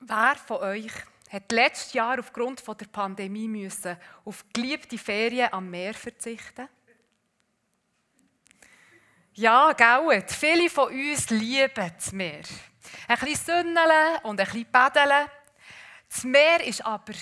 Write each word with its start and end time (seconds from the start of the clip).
Wer 0.00 0.36
von 0.36 0.56
euch 0.58 0.92
hat 1.30 1.52
letztes 1.52 1.92
Jahr 1.92 2.18
aufgrund 2.18 2.66
der 2.66 2.86
Pandemie 2.86 3.46
müssen 3.46 3.98
auf 4.24 4.44
geliebte 4.52 4.96
Ferien 4.96 5.52
am 5.52 5.68
Meer 5.68 5.92
verzichten? 5.92 6.68
Ja, 9.34 9.72
gell? 9.74 10.24
Viele 10.26 10.70
von 10.70 10.88
uns 10.88 11.28
lieben 11.28 11.92
das 11.96 12.12
Meer. 12.12 12.42
Ein 13.08 13.18
bisschen 13.18 13.64
Sonneln 13.64 14.18
und 14.22 14.40
ein 14.40 14.46
bisschen 14.46 14.72
Paddeln. 14.72 15.28
Das 16.08 16.24
Meer 16.24 16.64
ist 16.64 16.84
aber 16.84 17.12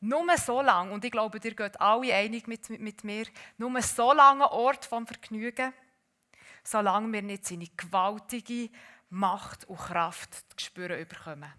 nur 0.00 0.38
so 0.38 0.62
lang, 0.62 0.92
und 0.92 1.04
ich 1.04 1.10
glaube, 1.10 1.40
ihr 1.42 1.54
geht 1.54 1.80
alle 1.80 2.14
einig 2.14 2.46
mit, 2.46 2.70
mit 2.70 3.04
mir, 3.04 3.26
nur 3.58 3.82
so 3.82 4.12
lange 4.12 4.50
Ort 4.50 4.84
vom 4.84 5.06
Vergnügen, 5.06 5.72
solange 6.64 7.12
wir 7.12 7.22
nicht 7.22 7.46
seine 7.46 7.66
gewaltige 7.76 8.70
Macht 9.10 9.64
und 9.64 9.78
Kraft 9.78 10.34
zu 10.34 10.66
spüren 10.66 11.06
bekommen. 11.06 11.52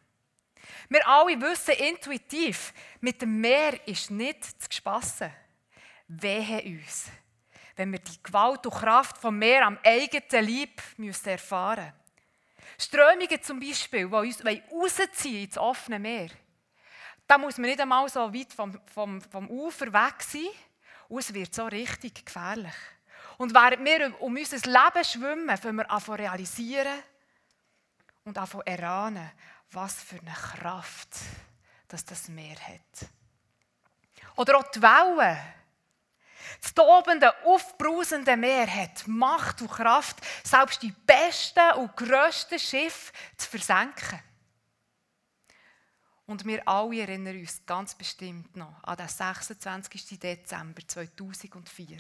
Wir 0.90 1.08
alle 1.08 1.40
wissen 1.42 1.76
intuitiv, 1.76 2.74
mit 3.02 3.22
dem 3.22 3.40
Meer 3.40 3.88
ist 3.88 4.12
nicht 4.12 4.44
zu 4.44 4.72
spassen. 4.72 5.32
Wehe 6.08 6.62
uns, 6.64 7.08
wenn 7.76 7.92
wir 7.92 8.00
die 8.00 8.22
Gewalt 8.22 8.66
und 8.66 8.74
Kraft 8.74 9.18
vom 9.18 9.38
Meer 9.38 9.66
am 9.66 9.80
eigenen 9.84 10.48
Leib 10.48 10.82
erfahren 11.26 11.86
müssen. 11.86 12.04
Strömungen 12.78 13.42
zum 13.42 13.60
Beispiel, 13.60 14.08
die 14.08 14.14
uns 14.14 14.44
rausziehen 14.46 15.46
ins 15.46 15.58
offene 15.58 16.00
Meer. 16.00 16.30
Da 17.28 17.38
muss 17.38 17.58
man 17.58 17.70
nicht 17.70 17.82
einmal 17.82 18.08
so 18.10 18.34
weit 18.34 18.52
vom, 18.54 18.80
vom, 18.94 19.22
vom 19.22 19.50
Ufer 19.50 19.92
weg 19.94 20.22
sein 20.22 20.48
und 21.08 21.20
es 21.20 21.34
wird 21.34 21.54
so 21.54 21.66
richtig 21.66 22.26
gefährlich. 22.26 22.74
Und 23.38 23.54
während 23.54 23.86
wir 23.86 24.22
um 24.22 24.36
unser 24.36 24.58
Leben 24.58 25.04
schwimmen, 25.04 25.60
können 25.60 25.78
wir 25.78 25.90
anfangen 25.90 26.20
realisieren 26.20 27.00
und 28.24 28.38
anfangen 28.38 28.68
erahnen, 28.68 29.32
was 29.74 30.02
für 30.02 30.20
eine 30.20 30.34
Kraft 30.34 31.18
dass 31.94 32.06
das 32.06 32.28
Meer 32.28 32.56
hat. 32.60 33.08
Oder 34.36 34.58
auch 34.58 34.72
die 34.72 34.82
Wellen. 34.82 35.38
Das 36.60 36.74
tobende, 36.74 37.32
aufbrausende 37.46 38.36
Meer 38.36 38.68
hat 38.68 39.08
Macht 39.08 39.62
und 39.62 39.70
Kraft, 39.70 40.18
selbst 40.44 40.82
die 40.82 40.92
besten 40.92 41.72
und 41.78 41.96
grössten 41.96 42.58
Schiffe 42.58 43.14
zu 43.38 43.48
versenken. 43.48 44.20
Und 46.26 46.46
wir 46.46 46.68
alle 46.68 47.02
erinnern 47.02 47.40
uns 47.40 47.64
ganz 47.64 47.94
bestimmt 47.94 48.56
noch 48.56 48.84
an 48.84 48.98
den 48.98 49.08
26. 49.08 50.20
Dezember 50.20 50.82
2004, 50.88 51.98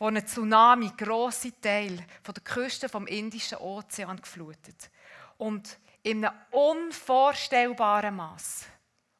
wo 0.00 0.08
ein 0.08 0.26
Tsunami 0.26 0.90
grosse 0.96 1.52
Teile 1.60 2.04
der 2.26 2.42
Küste 2.42 2.88
vom 2.88 3.06
Indischen 3.06 3.58
Ozean 3.58 4.20
geflutet 4.20 4.90
und 5.36 5.78
in 6.02 6.24
einem 6.24 6.36
unvorstellbaren 6.50 8.16
Maß, 8.16 8.66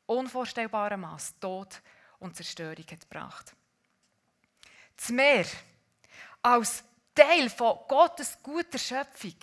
unvorstellbaren 0.07 1.01
Maß 1.01 1.39
Tod 1.39 1.81
und 2.19 2.37
Zerstörung 2.37 2.85
hat 2.91 3.01
gebracht. 3.01 3.55
Das 4.97 5.11
Meer 5.11 5.47
als 6.43 6.85
Teil 7.15 7.51
von 7.51 7.79
Gottes 7.89 8.39
guter 8.43 8.79
Schöpfung 8.79 9.37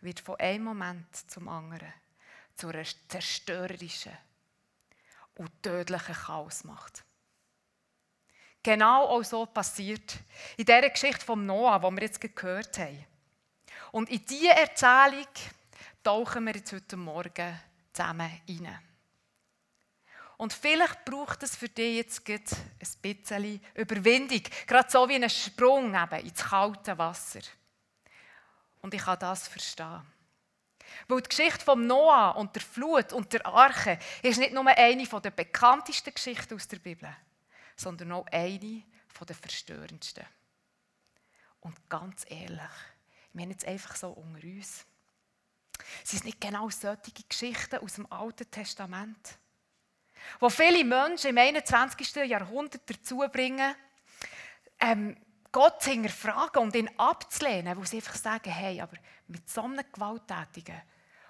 wird 0.00 0.20
von 0.20 0.38
einem 0.38 0.64
Moment 0.64 1.30
zum 1.30 1.48
anderen 1.48 1.92
zu 2.54 2.68
einer 2.68 2.84
zerstörerischen 3.08 4.16
und 5.36 5.62
tödlichen 5.62 6.14
Chaos 6.14 6.64
macht. 6.64 7.04
Genau 8.62 9.06
auch 9.06 9.24
so 9.24 9.46
passiert 9.46 10.18
in 10.56 10.64
dieser 10.64 10.88
Geschichte 10.88 11.24
von 11.24 11.44
Noah, 11.44 11.80
die 11.80 11.96
wir 11.96 12.02
jetzt 12.02 12.20
gehört 12.20 12.78
haben. 12.78 13.04
Und 13.90 14.08
in 14.10 14.24
diese 14.24 14.50
Erzählung 14.50 15.26
tauchen 16.02 16.44
wir 16.44 16.54
jetzt 16.54 16.72
heute 16.72 16.96
Morgen 16.96 17.58
zusammen 17.92 18.30
rein. 18.48 18.78
Und 20.36 20.52
vielleicht 20.52 21.04
braucht 21.04 21.42
es 21.44 21.54
für 21.54 21.68
dich 21.68 21.96
jetzt 21.96 22.28
ein 22.28 23.00
bisschen 23.00 23.60
Überwindung, 23.74 24.42
gerade 24.66 24.90
so 24.90 25.08
wie 25.08 25.14
ein 25.14 25.30
Sprung 25.30 25.94
eben 25.94 26.26
ins 26.26 26.42
kalte 26.42 26.98
Wasser. 26.98 27.40
Und 28.80 28.92
ich 28.92 29.02
kann 29.02 29.18
das 29.20 29.46
verstehen. 29.46 30.02
Weil 31.06 31.20
die 31.22 31.28
Geschichte 31.28 31.64
von 31.64 31.86
Noah 31.86 32.36
und 32.36 32.54
der 32.54 32.62
Flut 32.62 33.12
und 33.12 33.32
der 33.32 33.46
Arche 33.46 33.98
ist 34.22 34.38
nicht 34.38 34.52
nur 34.52 34.66
eine 34.66 35.06
der 35.06 35.30
bekanntesten 35.30 36.12
Geschichten 36.12 36.54
aus 36.54 36.68
der 36.68 36.78
Bibel, 36.78 37.16
sondern 37.76 38.12
auch 38.12 38.26
eine 38.26 38.82
der 39.26 39.36
verstörendsten. 39.36 40.26
Und 41.60 41.88
ganz 41.88 42.24
ehrlich, 42.28 42.60
wir 43.32 43.42
haben 43.42 43.50
jetzt 43.50 43.64
einfach 43.64 43.94
so 43.94 44.08
unter 44.10 44.42
uns. 44.42 44.84
Es 46.04 46.10
sind 46.10 46.24
nicht 46.24 46.40
genau 46.40 46.68
solche 46.70 47.12
Geschichten 47.28 47.78
aus 47.78 47.94
dem 47.94 48.10
Alten 48.10 48.50
Testament, 48.50 49.38
wo 50.40 50.48
viele 50.48 50.84
Menschen 50.84 51.30
im 51.30 51.38
21. 51.38 52.14
Jahrhundert 52.16 52.82
dazu 52.88 53.18
bringen, 53.30 53.74
ähm, 54.80 55.16
Gott 55.50 55.82
zu 55.82 55.90
hinterfragen 55.90 56.62
und 56.62 56.74
ihn 56.74 56.90
abzulehnen, 56.96 57.76
wo 57.76 57.84
sie 57.84 57.96
einfach 57.96 58.14
sagen, 58.14 58.50
hey, 58.50 58.80
aber 58.80 58.96
mit 59.26 59.48
so 59.50 59.62
einem 59.62 59.84
gewalttätigen 59.92 60.80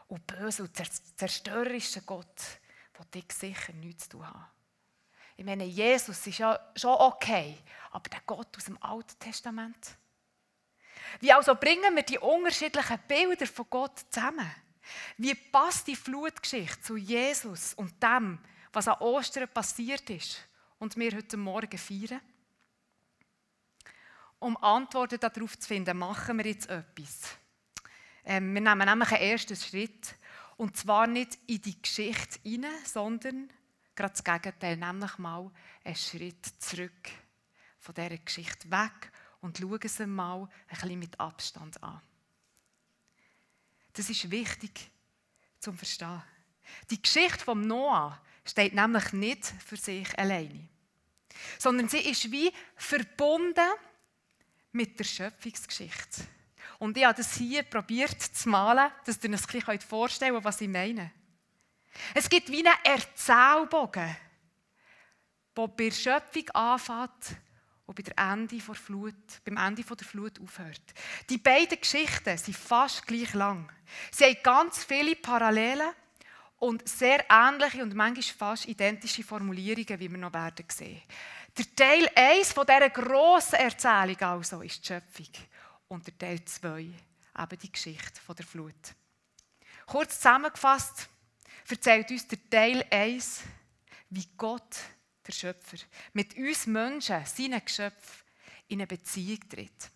und 0.06 0.26
bösen 0.26 0.66
und 0.66 1.19
zerstörerischen 1.19 2.06
Gott 2.06 2.60
will 2.98 3.22
ich 3.26 3.32
sicher 3.32 3.72
nichts 3.72 4.04
zu 4.04 4.10
tun 4.10 4.26
haben. 4.26 4.46
Ich 5.36 5.44
meine, 5.44 5.64
Jesus 5.64 6.26
ist 6.26 6.38
ja 6.38 6.58
schon 6.76 6.94
okay, 7.00 7.58
aber 7.90 8.08
der 8.08 8.20
Gott 8.26 8.56
aus 8.56 8.64
dem 8.64 8.80
Alten 8.82 9.19
Testament? 9.19 9.96
Wie 11.21 11.33
also 11.33 11.55
bringen 11.55 11.95
wir 11.95 12.03
die 12.03 12.19
unterschiedlichen 12.19 12.99
Bilder 13.06 13.47
von 13.47 13.67
Gott 13.69 14.05
zusammen? 14.11 14.50
Wie 15.17 15.34
passt 15.34 15.87
die 15.87 15.97
Flutgeschichte 15.97 16.81
zu 16.81 16.97
Jesus 16.97 17.75
und 17.75 18.03
dem, 18.03 18.39
was 18.73 18.89
an 18.89 19.00
Ostern 19.00 19.49
passiert 19.49 20.09
ist 20.11 20.39
und 20.78 20.97
wir 20.97 21.12
heute 21.12 21.37
Morgen 21.37 21.78
feiern? 21.78 22.21
Um 24.39 24.56
Antworten 24.56 25.21
darauf 25.21 25.56
zu 25.59 25.69
finden, 25.69 25.97
machen 25.97 26.39
wir 26.39 26.47
jetzt 26.47 26.69
etwas. 26.69 27.37
Ähm, 28.25 28.53
wir 28.55 28.61
nehmen 28.61 28.89
nämlich 28.89 29.12
einen 29.12 29.23
ersten 29.23 29.56
Schritt. 29.56 30.17
Und 30.56 30.77
zwar 30.77 31.06
nicht 31.06 31.39
in 31.47 31.62
die 31.62 31.81
Geschichte 31.81 32.41
hinein, 32.43 32.71
sondern 32.84 33.49
gerade 33.94 34.12
das 34.12 34.25
Gegenteil, 34.25 34.77
nämlich 34.77 35.19
mal 35.19 35.50
einen 35.84 35.97
Schritt 35.97 36.44
zurück 36.59 37.11
von 37.79 37.94
dieser 37.94 38.19
Geschichte 38.19 38.71
weg 38.71 39.12
und 39.42 39.58
schauen 39.58 39.80
sie 39.84 40.06
mal 40.06 40.42
ein 40.42 40.48
bisschen 40.69 40.98
mit 40.98 41.20
Abstand 41.20 41.82
an. 41.82 42.00
Das 43.92 44.08
ist 44.08 44.30
wichtig 44.30 44.91
zum 45.58 45.76
Verstehen. 45.76 46.22
Die 46.91 47.03
Geschichte 47.03 47.44
von 47.44 47.60
Noah 47.60 48.19
steht 48.44 48.72
nämlich 48.72 49.12
nicht 49.12 49.44
für 49.44 49.76
sich 49.76 50.19
alleine, 50.19 50.69
sondern 51.58 51.88
sie 51.88 51.98
ist 51.98 52.31
wie 52.32 52.50
verbunden 52.76 53.69
mit 54.70 54.98
der 54.98 55.04
Schöpfungsgeschichte. 55.04 56.22
Und 56.78 56.97
ich 56.97 57.04
habe 57.04 57.16
das 57.16 57.36
hier 57.36 57.62
probiert 57.64 58.20
zu 58.20 58.48
malen, 58.48 58.91
dass 59.04 59.22
ihr 59.22 59.31
euch 59.31 59.41
ein 59.41 59.60
bisschen 59.60 59.81
vorstellen 59.81 60.32
könnt, 60.32 60.44
was 60.44 60.60
ich 60.60 60.69
meine. 60.69 61.12
Es 62.14 62.28
gibt 62.28 62.50
wie 62.50 62.66
einen 62.66 62.78
Erzählbogen, 62.84 64.16
der 65.56 65.66
bei 65.69 65.84
der 65.84 65.91
Schöpfung 65.91 66.48
anfängt 66.50 67.36
und 67.92 67.97
bei 67.97 68.10
der 68.10 68.32
Ende 68.32 68.56
der 68.56 68.75
Flut, 68.75 69.14
beim 69.44 69.58
Ende 69.58 69.82
der 69.82 70.06
Flut 70.06 70.41
aufhört. 70.41 70.80
Die 71.28 71.36
beiden 71.36 71.78
Geschichten 71.78 72.38
sind 72.38 72.56
fast 72.56 73.06
gleich 73.06 73.34
lang. 73.34 73.70
Sie 74.10 74.25
haben 74.25 74.42
ganz 74.42 74.84
viele 74.84 75.14
Parallelen 75.14 75.91
und 76.58 76.88
sehr 76.88 77.26
ähnliche 77.28 77.82
und 77.82 77.94
manchmal 77.94 78.22
fast 78.22 78.66
identische 78.66 79.22
Formulierungen, 79.22 80.00
wie 80.00 80.10
wir 80.10 80.19
noch 80.19 80.32
werden 80.32 80.64
sehen. 80.69 81.02
Der 81.58 81.76
Teil 81.76 82.08
1 82.14 82.52
von 82.52 82.66
dieser 82.66 82.88
grossen 82.88 83.56
Erzählung 83.56 84.20
also 84.20 84.62
ist 84.62 84.82
die 84.82 84.86
Schöpfung. 84.86 85.28
Und 85.88 86.06
der 86.06 86.16
Teil 86.16 86.42
2 86.42 86.81
eben 86.81 87.58
die 87.62 87.72
Geschichte 87.72 88.20
der 88.26 88.47
Flut. 88.47 88.94
Kurz 89.84 90.17
zusammengefasst 90.17 91.11
erzählt 91.69 92.11
uns 92.11 92.26
der 92.26 92.38
Teil 92.49 92.87
1, 92.90 93.43
wie 94.08 94.28
Gott, 94.38 94.78
der 95.26 95.32
Schöpfer, 95.32 95.78
mit 96.12 96.36
uns 96.36 96.66
Menschen, 96.66 97.24
seinen 97.24 97.64
Geschöpfen, 97.64 98.24
in 98.69 98.80
eine 98.80 98.86
Beziehung 98.86 99.40
tritt. 99.48 99.90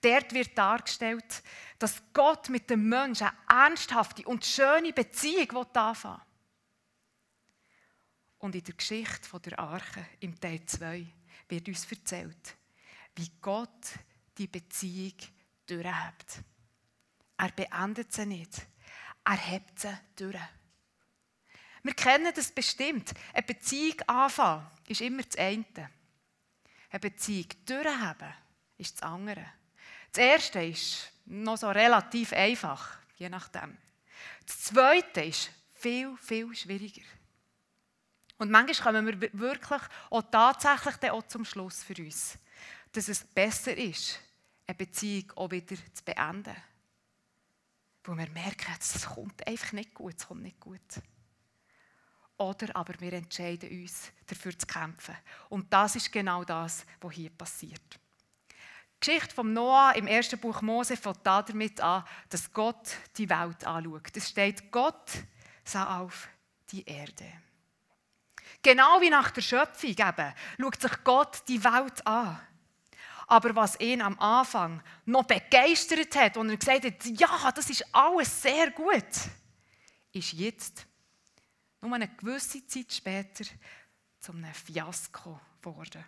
Dort 0.00 0.32
wird 0.32 0.58
dargestellt, 0.58 1.42
dass 1.78 2.02
Gott 2.12 2.48
mit 2.48 2.68
dem 2.68 2.88
Menschen 2.88 3.28
eine 3.46 3.66
ernsthafte 3.66 4.26
und 4.26 4.44
schöne 4.44 4.92
Beziehung 4.92 5.50
anfangen 5.56 5.94
will. 6.02 6.26
Und 8.38 8.56
in 8.56 8.64
der 8.64 8.74
Geschichte 8.74 9.40
der 9.40 9.58
Arche, 9.58 10.04
im 10.18 10.38
Teil 10.40 10.66
2, 10.66 11.06
wird 11.48 11.68
uns 11.68 11.90
erzählt, 11.90 12.56
wie 13.14 13.30
Gott 13.40 13.98
die 14.36 14.48
Beziehung 14.48 15.14
durchhebt. 15.66 16.42
Er 17.36 17.50
beendet 17.52 18.12
sie 18.12 18.26
nicht, 18.26 18.66
er 19.24 19.36
hebt 19.36 19.78
sie 19.78 19.96
durch. 20.16 20.36
Wir 21.82 21.94
kennen 21.94 22.32
das 22.34 22.52
bestimmt. 22.52 23.12
Eine 23.32 23.42
Beziehung 23.42 24.00
anfangen 24.06 24.66
ist 24.86 25.00
immer 25.00 25.22
das 25.22 25.36
eine. 25.36 25.64
Eine 26.90 27.00
Beziehung 27.00 27.48
durchheben 27.66 28.34
ist 28.78 28.96
das 28.96 29.02
andere. 29.02 29.44
Das 30.12 30.22
erste 30.22 30.62
ist 30.62 31.10
noch 31.24 31.56
so 31.56 31.70
relativ 31.70 32.32
einfach, 32.32 32.98
je 33.16 33.28
nachdem. 33.28 33.76
Das 34.46 34.60
zweite 34.60 35.22
ist 35.22 35.50
viel, 35.72 36.16
viel 36.18 36.54
schwieriger. 36.54 37.02
Und 38.38 38.50
manchmal 38.50 38.92
kommen 38.92 39.06
wir 39.06 39.32
wirklich 39.32 39.82
auch 40.10 40.22
tatsächlich 40.30 40.96
dann 40.96 41.10
auch 41.10 41.26
zum 41.28 41.44
Schluss 41.44 41.82
für 41.82 41.96
uns, 42.02 42.38
dass 42.92 43.08
es 43.08 43.24
besser 43.24 43.76
ist, 43.76 44.20
eine 44.66 44.76
Beziehung 44.76 45.32
auch 45.36 45.50
wieder 45.50 45.76
zu 45.92 46.04
beenden. 46.04 46.56
Weil 48.04 48.18
wir 48.18 48.30
merken, 48.30 48.74
es 48.78 49.06
kommt 49.06 49.46
einfach 49.46 49.72
nicht 49.72 49.94
gut, 49.94 50.14
es 50.18 50.26
kommt 50.26 50.42
nicht 50.42 50.60
gut. 50.60 50.80
Oder 52.42 52.74
aber 52.74 52.94
wir 52.98 53.12
entscheiden 53.12 53.70
uns, 53.70 54.10
dafür 54.26 54.58
zu 54.58 54.66
kämpfen. 54.66 55.16
Und 55.48 55.72
das 55.72 55.94
ist 55.94 56.10
genau 56.10 56.42
das, 56.42 56.84
was 57.00 57.14
hier 57.14 57.30
passiert. 57.30 57.80
Die 58.50 59.06
Geschichte 59.06 59.32
von 59.32 59.52
Noah 59.52 59.94
im 59.94 60.08
ersten 60.08 60.40
Buch 60.40 60.60
Mose 60.60 60.96
fängt 60.96 61.20
damit 61.24 61.80
an, 61.80 62.04
dass 62.28 62.52
Gott 62.52 62.96
die 63.16 63.30
Welt 63.30 63.64
anschaut. 63.64 64.16
Es 64.16 64.30
steht, 64.30 64.72
Gott 64.72 65.10
sah 65.64 66.00
auf 66.00 66.28
die 66.70 66.84
Erde. 66.84 67.26
Genau 68.60 69.00
wie 69.00 69.10
nach 69.10 69.30
der 69.30 69.42
Schöpfung 69.42 69.90
eben, 69.90 70.34
schaut 70.60 70.80
sich 70.80 71.04
Gott 71.04 71.42
die 71.46 71.62
Welt 71.62 72.04
an. 72.04 72.40
Aber 73.28 73.54
was 73.54 73.78
ihn 73.78 74.02
am 74.02 74.18
Anfang 74.18 74.82
noch 75.04 75.24
begeistert 75.24 76.14
hat 76.16 76.36
und 76.36 76.50
er 76.50 76.56
gesagt 76.56 76.84
hat, 76.84 77.04
ja, 77.04 77.52
das 77.52 77.70
ist 77.70 77.86
alles 77.94 78.42
sehr 78.42 78.72
gut, 78.72 79.06
ist 80.12 80.32
jetzt, 80.32 80.86
nur 81.82 81.94
eine 81.94 82.08
gewisse 82.08 82.66
Zeit 82.66 82.92
später, 82.92 83.44
zu 84.20 84.32
einem 84.32 84.54
Fiasko 84.54 85.38
geworden. 85.60 86.04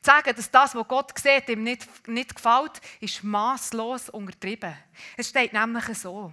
Zu 0.00 0.10
sagen, 0.10 0.34
dass 0.34 0.50
das, 0.50 0.74
was 0.74 0.88
Gott 0.88 1.18
sieht, 1.18 1.48
ihm 1.48 1.62
nicht, 1.62 2.08
nicht 2.08 2.34
gefällt, 2.34 2.80
ist 3.00 3.22
maßlos 3.22 4.08
untertrieben. 4.08 4.74
Es 5.16 5.28
steht 5.28 5.52
nämlich 5.52 5.84
so. 5.98 6.32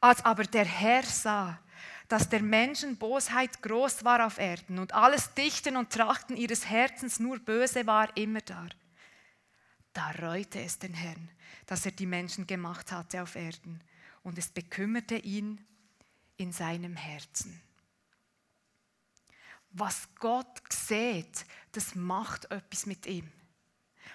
Als 0.00 0.24
aber 0.24 0.44
der 0.44 0.66
Herr 0.66 1.02
sah, 1.02 1.58
dass 2.08 2.28
der 2.28 2.42
Menschen 2.42 2.96
Bosheit 2.96 3.62
groß 3.62 4.04
war 4.04 4.26
auf 4.26 4.38
Erden 4.38 4.78
und 4.78 4.94
alles 4.94 5.34
Dichten 5.34 5.76
und 5.76 5.92
Trachten 5.92 6.36
ihres 6.36 6.68
Herzens 6.68 7.18
nur 7.18 7.38
böse 7.38 7.86
war 7.86 8.14
immer 8.16 8.40
da. 8.40 8.66
Da 9.92 10.10
reute 10.22 10.60
es 10.60 10.78
den 10.78 10.94
Herrn, 10.94 11.30
dass 11.66 11.84
er 11.84 11.92
die 11.92 12.06
Menschen 12.06 12.46
gemacht 12.46 12.92
hatte 12.92 13.22
auf 13.22 13.34
Erden, 13.34 13.82
und 14.22 14.36
es 14.38 14.48
bekümmerte 14.48 15.16
ihn 15.16 15.64
in 16.38 16.52
seinem 16.52 16.96
Herzen. 16.96 17.60
Was 19.70 20.08
Gott 20.14 20.62
sieht, 20.72 21.44
das 21.72 21.94
macht 21.94 22.50
etwas 22.50 22.86
mit 22.86 23.06
ihm. 23.06 23.30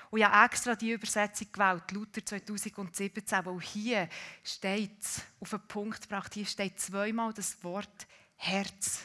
Und 0.10 0.20
ich 0.20 0.26
habe 0.26 0.46
extra 0.46 0.76
die 0.76 0.92
Übersetzung 0.92 1.52
gewählt, 1.52 1.92
Luther 1.92 2.26
2017, 2.26 3.46
wo 3.46 3.60
hier 3.60 4.10
steht, 4.44 5.06
auf 5.40 5.50
den 5.52 5.68
Punkt 5.68 6.02
gebracht, 6.02 6.34
hier 6.34 6.46
steht 6.46 6.80
zweimal 6.80 7.34
das 7.34 7.64
Wort 7.64 8.08
Herz. 8.36 9.02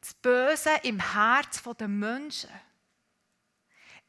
Das 0.00 0.14
Böse 0.14 0.70
im 0.82 0.98
Herz 0.98 1.62
der 1.78 1.88
Menschen 1.88 2.50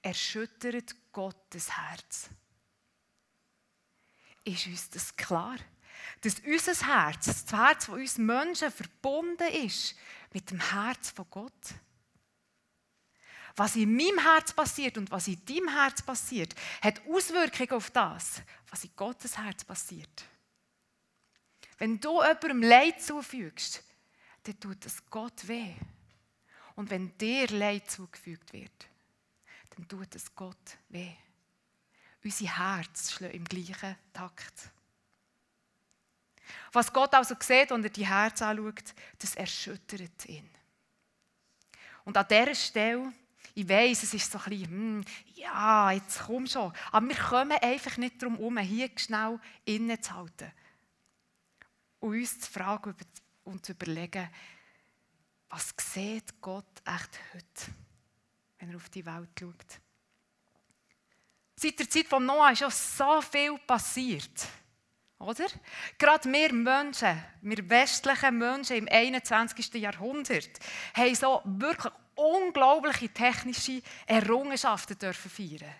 erschüttert 0.01 0.95
Gottes 1.11 1.77
Herz. 1.77 2.29
Ist 4.43 4.67
uns 4.67 4.89
das 4.89 5.15
klar? 5.15 5.57
Dass 6.21 6.39
unser 6.39 6.87
Herz, 6.87 7.45
das 7.45 7.59
Herz 7.59 7.85
von 7.85 7.99
uns 7.99 8.17
Menschen 8.17 8.71
verbunden 8.71 9.47
ist 9.65 9.95
mit 10.33 10.49
dem 10.49 10.59
Herz 10.59 11.11
von 11.11 11.25
Gott. 11.29 11.75
Was 13.55 13.75
in 13.75 13.95
meinem 13.95 14.19
Herz 14.19 14.51
passiert 14.53 14.97
und 14.97 15.11
was 15.11 15.27
in 15.27 15.43
deinem 15.45 15.69
Herz 15.69 16.01
passiert, 16.01 16.55
hat 16.81 17.01
Auswirkungen 17.07 17.71
auf 17.71 17.91
das, 17.91 18.41
was 18.69 18.83
in 18.83 18.91
Gottes 18.95 19.37
Herz 19.37 19.63
passiert. 19.63 20.25
Wenn 21.77 21.99
du 21.99 22.21
jemandem 22.21 22.63
Leid 22.63 23.01
zufügst, 23.01 23.83
dann 24.43 24.59
tut 24.59 24.85
es 24.85 25.05
Gott 25.09 25.47
weh. 25.47 25.73
Und 26.75 26.89
wenn 26.89 27.15
dir 27.17 27.47
Leid 27.49 27.89
zugefügt 27.89 28.53
wird, 28.53 28.87
dann 29.71 29.87
tut 29.87 30.15
es 30.15 30.33
Gott 30.35 30.77
weh. 30.89 31.13
Unser 32.23 32.57
Herz 32.57 33.11
schlägt 33.11 33.35
im 33.35 33.43
gleichen 33.43 33.95
Takt. 34.13 34.71
Was 36.71 36.91
Gott 36.91 37.13
also 37.13 37.35
sieht 37.39 37.71
und 37.71 37.83
er 37.83 37.89
die 37.89 38.07
Herz 38.07 38.41
anschaut, 38.41 38.93
das 39.19 39.35
erschüttert 39.35 40.25
ihn. 40.27 40.49
Und 42.05 42.17
an 42.17 42.25
dieser 42.29 42.55
Stelle, 42.55 43.13
ich 43.55 43.67
weiß, 43.67 44.03
es 44.03 44.13
ist 44.13 44.31
so 44.31 44.39
ein 44.39 44.49
bisschen, 44.49 44.69
hm, 44.69 45.05
ja, 45.35 45.91
jetzt 45.91 46.23
komm 46.25 46.47
schon, 46.47 46.73
aber 46.91 47.07
wir 47.07 47.15
kommen 47.15 47.57
einfach 47.61 47.97
nicht 47.97 48.21
darum 48.21 48.37
herum, 48.37 48.57
hier 48.57 48.89
schnell 48.95 49.39
innezuhalten 49.65 50.51
und 51.99 52.13
uns 52.13 52.39
zu 52.39 52.51
fragen 52.51 52.95
und 53.43 53.65
zu 53.65 53.73
überlegen, 53.73 54.29
was 55.49 55.73
sieht 55.93 56.41
Gott 56.41 56.81
echt 56.85 57.19
heute? 57.33 57.73
wenn 58.63 58.71
er 58.71 58.77
auf 58.77 58.89
die 58.89 59.05
Welt 59.05 59.29
schaut. 59.37 59.81
Seit 61.55 61.79
der 61.79 61.89
Zeit 61.89 62.07
von 62.07 62.25
Noah 62.25 62.51
ist 62.51 62.59
schon 62.59 62.71
so 62.71 63.21
viel 63.21 63.57
passiert. 63.59 64.47
Oder? 65.23 65.45
Gerade 65.97 66.31
wir 66.31 66.53
Menschen, 66.53 67.23
wir 67.41 67.69
westlichen 67.69 68.37
Menschen 68.37 68.77
im 68.77 68.87
21. 68.89 69.73
Jahrhundert, 69.75 70.49
haben 70.93 71.15
so 71.15 71.41
wirklich 71.45 71.93
unglaubliche 72.15 73.09
technische 73.09 73.81
Errungenschaften 74.05 74.97
dürfen 74.97 75.31
feiern. 75.31 75.73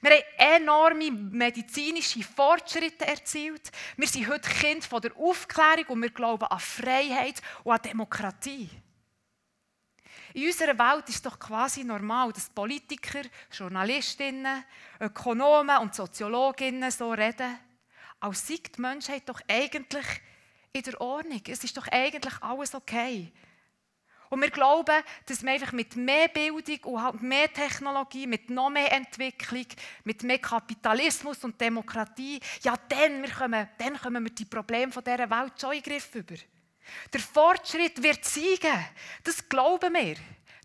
Wir 0.00 0.10
haben 0.10 0.62
enorme 0.62 1.10
medizinische 1.10 2.22
Fortschritte 2.22 3.06
erzielt. 3.06 3.72
Wir 3.96 4.06
sind 4.06 4.28
heute 4.28 4.48
Kind 4.48 4.84
von 4.84 5.00
der 5.00 5.16
Aufklärung 5.16 5.86
und 5.88 6.02
wir 6.02 6.10
glauben 6.10 6.44
an 6.44 6.60
Freiheit 6.60 7.40
und 7.64 7.72
an 7.72 7.82
Demokratie. 7.82 8.68
In 10.34 10.46
unserer 10.46 10.78
Welt 10.78 11.08
ist 11.08 11.16
es 11.16 11.22
doch 11.22 11.38
quasi 11.38 11.84
normal, 11.84 12.32
dass 12.32 12.50
Politiker, 12.50 13.22
Journalistinnen, 13.52 14.64
Ökonomen 15.00 15.78
und 15.78 15.94
Soziologinnen 15.94 16.90
so 16.90 17.12
reden, 17.12 17.58
als 18.24 18.46
sei 18.46 18.56
die 18.56 18.80
Menschheit 18.80 19.28
doch 19.28 19.40
eigentlich 19.46 20.06
in 20.72 20.82
der 20.82 20.98
Ordnung. 20.98 21.42
Es 21.46 21.62
ist 21.62 21.76
doch 21.76 21.86
eigentlich 21.88 22.42
alles 22.42 22.74
okay. 22.74 23.30
Und 24.30 24.40
wir 24.40 24.50
glauben, 24.50 25.04
dass 25.26 25.42
wir 25.42 25.52
einfach 25.52 25.72
mit 25.72 25.94
mehr 25.94 26.28
Bildung 26.28 26.78
und 26.84 27.02
halt 27.02 27.22
mehr 27.22 27.52
Technologie, 27.52 28.26
mit 28.26 28.48
noch 28.48 28.70
mehr 28.70 28.90
Entwicklung, 28.92 29.66
mit 30.04 30.22
mehr 30.22 30.38
Kapitalismus 30.38 31.44
und 31.44 31.60
Demokratie, 31.60 32.40
ja, 32.62 32.74
dann, 32.88 33.22
wir 33.22 33.30
kommen, 33.30 33.68
dann 33.76 34.00
kommen 34.00 34.24
wir 34.24 34.32
die 34.32 34.46
Probleme 34.46 34.90
dieser 34.90 35.30
Welt 35.30 35.60
schon 35.60 35.72
in 35.72 35.82
den 35.82 35.92
Griff 35.92 36.14
über. 36.14 36.34
Der 37.12 37.20
Fortschritt 37.20 38.02
wird 38.02 38.24
siegen. 38.24 38.84
Das 39.22 39.46
glauben 39.46 39.92
wir. 39.92 40.16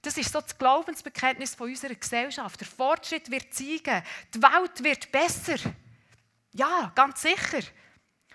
Das 0.01 0.17
ist 0.17 0.31
so 0.31 0.39
das 0.39 0.57
Glaubensbekenntnis 0.57 1.55
von 1.55 1.69
unserer 1.69 1.95
Gesellschaft. 1.95 2.59
Der 2.61 2.67
Fortschritt 2.67 3.29
wird 3.29 3.53
siegen. 3.53 4.01
Die 4.33 4.41
Welt 4.41 4.81
wird 4.81 5.11
besser. 5.11 5.57
Ja, 6.53 6.91
ganz 6.95 7.21
sicher. 7.21 7.61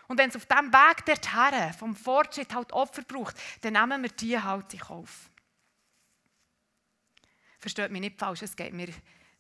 Und 0.07 0.19
wenn 0.19 0.31
es 0.31 0.37
auf 0.37 0.47
diesem 0.47 0.73
Weg 0.73 1.05
dorthin 1.07 1.73
vom 1.73 1.97
Fortschritt 1.97 2.55
halt 2.55 2.73
Opfer 2.73 3.03
braucht, 3.03 3.37
dann 3.63 3.73
nehmen 3.73 4.03
wir 4.03 4.11
die 4.11 4.39
halt 4.39 4.73
in 4.75 4.81
Kauf. 4.81 5.31
Versteht 7.59 7.91
mich 7.91 8.03
nicht 8.03 8.19
falsch, 8.19 8.43
es 8.43 8.55
geht 8.55 8.75
mir 8.75 8.89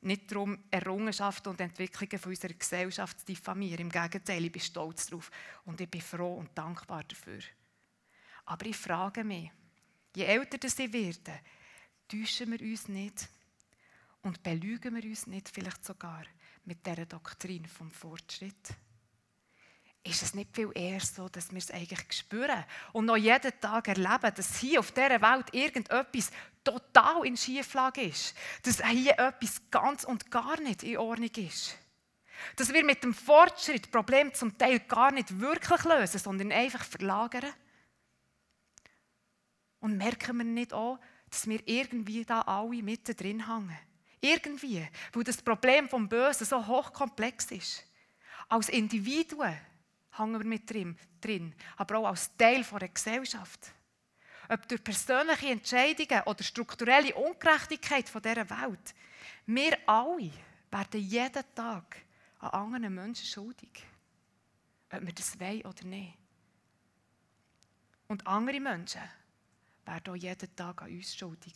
nicht 0.00 0.30
darum, 0.30 0.58
Errungenschaften 0.70 1.50
und 1.50 1.60
Entwicklungen 1.60 2.18
von 2.18 2.30
unserer 2.30 2.52
Gesellschaft 2.54 3.20
zu 3.20 3.26
diffamieren. 3.26 3.80
Im 3.80 3.90
Gegenteil, 3.90 4.44
ich 4.44 4.52
bin 4.52 4.62
stolz 4.62 5.06
darauf 5.06 5.30
und 5.64 5.80
ich 5.80 5.90
bin 5.90 6.00
froh 6.00 6.36
und 6.36 6.56
dankbar 6.56 7.04
dafür. 7.04 7.40
Aber 8.46 8.66
ich 8.66 8.76
frage 8.76 9.24
mich, 9.24 9.50
je 10.14 10.24
älter 10.24 10.58
ich 10.62 10.92
werde, 10.92 11.40
täuschen 12.08 12.52
wir 12.52 12.60
uns 12.60 12.88
nicht 12.88 13.28
und 14.22 14.42
belügen 14.42 14.94
wir 14.94 15.04
uns 15.04 15.26
nicht 15.26 15.48
vielleicht 15.48 15.84
sogar 15.84 16.24
mit 16.64 16.84
dieser 16.86 17.06
Doktrin 17.06 17.66
vom 17.66 17.90
Fortschritt? 17.90 18.74
Ist 20.06 20.22
es 20.22 20.34
nicht 20.34 20.54
viel 20.54 20.70
eher 20.74 21.00
so, 21.00 21.30
dass 21.30 21.50
wir 21.50 21.58
es 21.58 21.70
eigentlich 21.70 22.12
spüren 22.12 22.64
und 22.92 23.06
noch 23.06 23.16
jeden 23.16 23.58
Tag 23.58 23.88
erleben, 23.88 24.34
dass 24.36 24.58
hier 24.58 24.80
auf 24.80 24.92
dieser 24.92 25.22
Welt 25.22 25.46
irgendetwas 25.52 26.30
total 26.62 27.24
in 27.24 27.38
Schieflage 27.38 28.02
ist? 28.02 28.34
Dass 28.62 28.86
hier 28.86 29.18
etwas 29.18 29.62
ganz 29.70 30.04
und 30.04 30.30
gar 30.30 30.60
nicht 30.60 30.82
in 30.82 30.98
Ordnung 30.98 31.30
ist? 31.36 31.78
Dass 32.56 32.72
wir 32.72 32.84
mit 32.84 33.02
dem 33.02 33.14
Fortschritt 33.14 33.90
Probleme 33.90 34.32
zum 34.32 34.58
Teil 34.58 34.80
gar 34.80 35.10
nicht 35.10 35.40
wirklich 35.40 35.84
lösen, 35.84 36.18
sondern 36.18 36.52
einfach 36.52 36.84
verlagern? 36.84 37.54
Und 39.80 39.96
merken 39.96 40.36
wir 40.36 40.44
nicht 40.44 40.74
auch, 40.74 40.98
dass 41.30 41.46
wir 41.46 41.66
irgendwie 41.66 42.26
da 42.26 42.42
alle 42.42 42.82
mittendrin 42.82 43.46
hängen? 43.46 43.78
Irgendwie, 44.24 44.88
weil 45.12 45.24
das 45.24 45.42
Problem 45.42 45.86
vom 45.86 46.08
Bösen 46.08 46.46
so 46.46 46.66
hochkomplex 46.66 47.50
ist. 47.50 47.84
Als 48.48 48.70
Individuen 48.70 49.54
hängen 50.12 50.38
wir 50.38 50.46
mit 50.46 50.70
drin, 50.70 51.54
aber 51.76 51.98
auch 51.98 52.06
als 52.06 52.34
Teil 52.34 52.64
der 52.64 52.88
Gesellschaft. 52.88 53.70
Ob 54.48 54.66
durch 54.66 54.82
persönliche 54.82 55.50
Entscheidungen 55.50 56.22
oder 56.24 56.42
strukturelle 56.42 57.14
Ungerechtigkeit 57.14 58.06
dieser 58.08 58.48
Welt. 58.48 58.94
Wir 59.44 59.76
alle 59.86 60.30
werden 60.70 61.00
jeden 61.02 61.44
Tag 61.54 61.96
an 62.38 62.50
anderen 62.50 62.94
Menschen 62.94 63.26
schuldig. 63.26 63.84
Ob 64.90 65.04
wir 65.04 65.12
das 65.12 65.38
wollen 65.38 65.66
oder 65.66 65.84
nicht. 65.84 66.14
Und 68.08 68.26
andere 68.26 68.60
Menschen 68.60 69.02
werden 69.84 70.14
auch 70.14 70.16
jeden 70.16 70.56
Tag 70.56 70.80
an 70.80 70.90
uns 70.90 71.14
schuldig. 71.14 71.54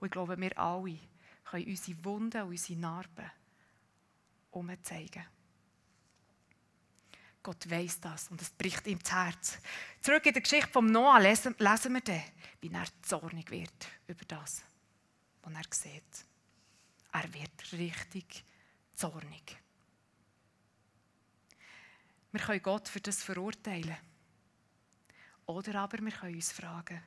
Und 0.00 0.06
ich 0.06 0.12
glaube, 0.12 0.36
wir 0.36 0.58
alle 0.58 0.98
können 1.44 1.66
unsere 1.66 2.04
Wunden 2.04 2.42
und 2.42 2.48
unsere 2.48 2.78
Narben 2.78 3.30
umzeigen. 4.50 5.26
Gott 7.42 7.70
weiß 7.70 8.00
das 8.00 8.28
und 8.30 8.40
es 8.40 8.50
bricht 8.50 8.86
ihm 8.86 8.98
das 8.98 9.12
Herz. 9.12 9.58
Zurück 10.00 10.24
in 10.24 10.32
der 10.32 10.42
Geschichte 10.42 10.70
von 10.70 10.86
Noah 10.86 11.20
lesen, 11.20 11.54
lesen 11.58 11.92
wir 11.92 12.00
dann, 12.00 12.22
wie 12.60 12.72
er 12.72 12.86
zornig 13.02 13.50
wird 13.50 13.86
über 14.06 14.24
das, 14.24 14.62
was 15.42 15.52
er 15.52 15.64
sieht. 15.70 16.24
Er 17.12 17.34
wird 17.34 17.72
richtig 17.72 18.44
zornig. 18.94 19.58
Wir 22.32 22.40
können 22.40 22.62
Gott 22.62 22.88
für 22.88 23.00
das 23.00 23.22
verurteilen. 23.22 23.96
Oder 25.46 25.82
aber 25.82 25.98
wir 25.98 26.12
können 26.12 26.34
uns 26.34 26.50
fragen, 26.50 27.02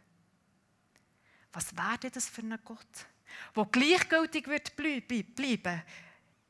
was 1.51 1.75
wäre 1.75 2.11
das 2.11 2.29
für 2.29 2.41
ein 2.41 2.57
Gott, 2.63 3.07
der 3.55 3.65
gleichgültig 3.65 4.47
wird 4.47 4.75
bleiben 4.75 5.83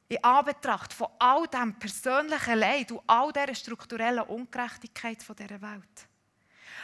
in 0.10 0.24
Anbetracht 0.24 0.93
von 0.93 1.07
all 1.19 1.48
dem 1.48 1.77
persönlichen 1.77 2.60
Leid 2.60 2.91
und 2.91 3.01
all 3.07 3.31
dieser 3.31 3.55
strukturellen 3.55 4.24
Ungerechtigkeit 4.24 5.19
dieser 5.19 5.62
Welt? 5.62 6.07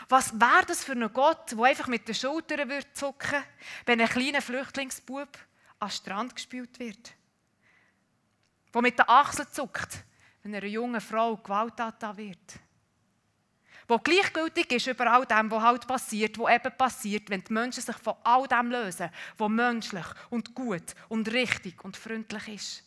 Was 0.10 0.34
wäre 0.40 0.66
das 0.68 0.84
für 0.84 0.94
ein 0.94 1.14
Gott, 1.14 1.52
der 1.52 1.64
einfach 1.64 1.88
mit 1.88 2.08
den 2.08 2.16
Schultern 2.16 2.70
würde 2.70 2.92
zucken 2.94 3.44
wenn 3.86 4.02
ein 4.02 4.10
kleiner 4.10 4.42
Flüchtlingsbub 4.42 5.38
an 5.80 5.88
den 5.88 5.92
Strand 5.92 6.36
gespielt 6.36 6.78
wird? 6.80 7.14
Der 8.74 8.82
mit 8.82 8.98
den 8.98 9.08
Achseln 9.08 9.48
zuckt, 9.52 10.04
wenn 10.42 10.56
einer 10.56 10.66
jungen 10.66 11.00
Frau 11.00 11.38
Gewalt 11.38 11.78
wird? 12.18 12.60
Wo 13.88 13.98
gleichgültig 14.00 14.72
ist 14.72 14.88
über 14.88 15.12
all 15.12 15.26
dem, 15.26 15.52
was 15.52 15.62
halt 15.64 15.88
passiert, 15.88 16.38
was 16.40 16.54
eben 16.54 16.78
passiert, 16.78 17.30
wenn 17.30 17.44
die 17.44 17.54
Menschen 17.54 17.84
sich 17.84 17.98
von 17.98 18.16
all 18.24 18.48
dem 18.48 18.72
lösen, 18.72 19.10
was 19.38 19.50
menschlich 19.50 20.06
und 20.30 20.54
gut 20.54 20.96
und 21.10 21.32
richtig 21.32 21.84
und 21.84 21.98
freundlich 21.98 22.48
ist. 22.48 22.84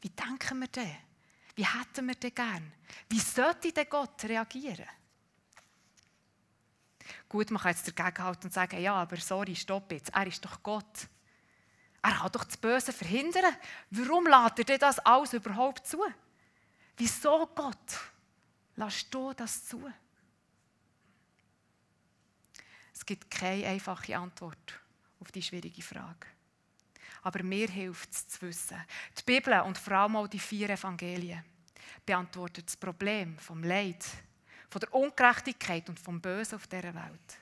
Wie 0.00 0.10
denken 0.10 0.60
wir 0.60 0.68
denn? 0.68 0.96
Wie 1.54 1.66
hätten 1.66 2.06
wir 2.06 2.14
denn 2.14 2.34
gern? 2.34 2.72
Wie 3.08 3.18
sollte 3.18 3.72
denn 3.72 3.88
Gott 3.88 4.22
reagieren? 4.24 4.86
Gut, 7.28 7.50
man 7.50 7.62
kann 7.62 7.72
jetzt 7.72 7.86
dagegen 7.86 8.24
halten 8.24 8.46
und 8.46 8.52
sagen, 8.52 8.80
ja, 8.80 8.94
aber 8.94 9.16
sorry, 9.16 9.56
stopp 9.56 9.90
jetzt, 9.92 10.14
er 10.14 10.26
ist 10.26 10.44
doch 10.44 10.62
Gott. 10.62 11.08
Er 12.02 12.12
kann 12.12 12.32
doch 12.32 12.44
das 12.44 12.56
Böse 12.56 12.92
verhindern. 12.92 13.56
Warum 13.90 14.26
lädt 14.26 14.58
er 14.58 14.64
denn 14.64 14.78
das 14.78 14.98
alles 15.00 15.32
überhaupt 15.32 15.86
zu? 15.86 15.98
Wieso 16.96 17.46
Gott? 17.54 18.00
Lass 18.76 19.08
du 19.08 19.32
das 19.32 19.64
zu? 19.64 19.90
Es 22.92 23.04
gibt 23.04 23.30
keine 23.30 23.66
einfache 23.66 24.16
Antwort 24.16 24.80
auf 25.20 25.32
die 25.32 25.42
schwierige 25.42 25.82
Frage. 25.82 26.26
Aber 27.22 27.42
mir 27.42 27.68
hilft 27.68 28.12
es 28.12 28.28
zu 28.28 28.42
wissen. 28.42 28.78
Die 29.18 29.22
Bibel 29.22 29.60
und 29.62 29.78
vor 29.78 29.94
allem 29.94 30.16
auch 30.16 30.28
die 30.28 30.38
vier 30.38 30.70
Evangelien 30.70 31.44
beantworten 32.04 32.62
das 32.64 32.76
Problem 32.76 33.38
vom 33.38 33.64
Leid, 33.64 34.04
von 34.68 34.80
der 34.80 34.94
Ungerechtigkeit 34.94 35.88
und 35.88 35.98
vom 35.98 36.20
Bösen 36.20 36.56
auf 36.56 36.66
dieser 36.66 36.94
Welt. 36.94 37.38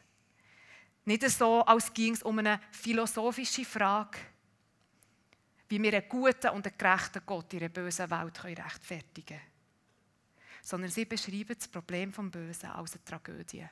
Nicht 1.04 1.28
so, 1.28 1.64
als 1.64 1.92
ging 1.92 2.14
es 2.14 2.22
um 2.22 2.38
eine 2.38 2.60
philosophische 2.70 3.64
Frage, 3.64 4.18
wie 5.68 5.82
wir 5.82 5.92
einen 5.92 6.08
guten 6.08 6.50
und 6.50 6.66
einen 6.66 6.78
gerechten 6.78 7.22
Gott 7.26 7.52
in 7.52 7.60
einer 7.60 7.68
bösen 7.68 8.10
Welt 8.10 8.44
rechtfertigen 8.44 9.38
können 9.38 9.53
sondern 10.64 10.90
sie 10.90 11.04
beschreiben 11.04 11.54
das 11.56 11.68
Problem 11.68 12.12
vom 12.12 12.30
Bösen 12.30 12.70
als 12.70 12.94
eine 12.94 13.04
Tragödie. 13.04 13.68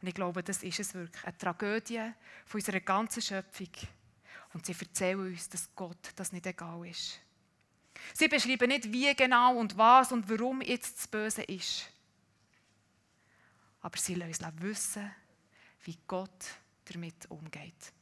Und 0.00 0.08
ich 0.08 0.14
glaube, 0.14 0.44
das 0.44 0.62
ist 0.62 0.78
es 0.78 0.92
wirklich, 0.92 1.24
eine 1.24 1.38
Tragödie 1.38 2.12
von 2.44 2.60
unserer 2.60 2.80
ganzen 2.80 3.22
Schöpfung. 3.22 3.70
Und 4.52 4.66
sie 4.66 4.76
erzählen 4.78 5.18
uns, 5.18 5.48
dass 5.48 5.74
Gott 5.74 6.12
das 6.14 6.32
nicht 6.32 6.46
egal 6.46 6.86
ist. 6.86 7.18
Sie 8.12 8.28
beschreiben 8.28 8.68
nicht, 8.68 8.92
wie 8.92 9.14
genau 9.14 9.56
und 9.56 9.78
was 9.78 10.12
und 10.12 10.28
warum 10.28 10.60
jetzt 10.60 10.98
das 10.98 11.08
Böse 11.08 11.42
ist. 11.44 11.90
Aber 13.80 13.96
sie 13.96 14.14
lassen 14.14 14.44
uns 14.44 14.62
wissen, 14.62 15.10
wie 15.84 15.98
Gott 16.06 16.44
damit 16.84 17.30
umgeht. 17.30 17.92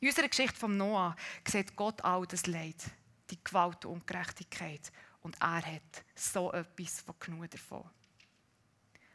In 0.00 0.08
unserer 0.08 0.28
Geschichte 0.28 0.58
von 0.58 0.76
Noah 0.76 1.14
sieht 1.46 1.76
Gott 1.76 2.02
all 2.02 2.26
das 2.26 2.46
Leid, 2.46 2.82
die 3.30 3.42
Gewalt 3.42 3.84
und 3.84 4.00
Ungerechtigkeit 4.00 4.90
und 5.22 5.36
er 5.40 5.64
hat 5.64 6.04
so 6.14 6.52
etwas 6.52 7.00
von 7.00 7.14
genug 7.18 7.50
davon. 7.50 7.88